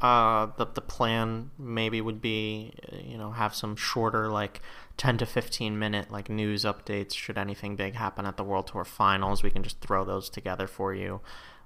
[0.00, 2.72] uh, the the plan maybe would be,
[3.04, 4.60] you know, have some shorter like
[4.96, 8.84] 10 to 15 minute like news updates should anything big happen at the World Tour
[8.84, 9.42] Finals.
[9.42, 11.20] We can just throw those together for you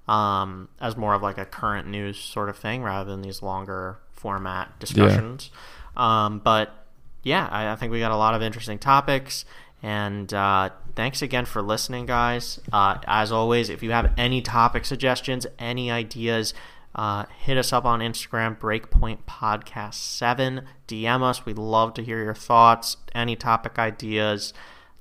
[0.07, 3.99] um, as more of like a current news sort of thing rather than these longer
[4.11, 5.49] format discussions.
[5.95, 6.25] Yeah.
[6.25, 6.85] Um, but
[7.23, 9.45] yeah, I, I, think we got a lot of interesting topics.
[9.81, 12.59] And uh, thanks again for listening, guys.
[12.71, 16.53] Uh, as always, if you have any topic suggestions, any ideas,
[16.95, 20.65] uh, hit us up on Instagram, Breakpoint Podcast 7.
[20.87, 21.45] DM us.
[21.45, 24.53] We'd love to hear your thoughts, any topic ideas.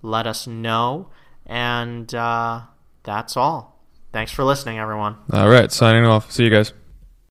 [0.03, 1.11] Let us know.
[1.47, 2.63] And uh,
[3.05, 3.81] that's all.
[4.13, 5.17] Thanks for listening, everyone.
[5.33, 5.71] All right.
[5.71, 6.31] Signing off.
[6.33, 6.73] See you guys.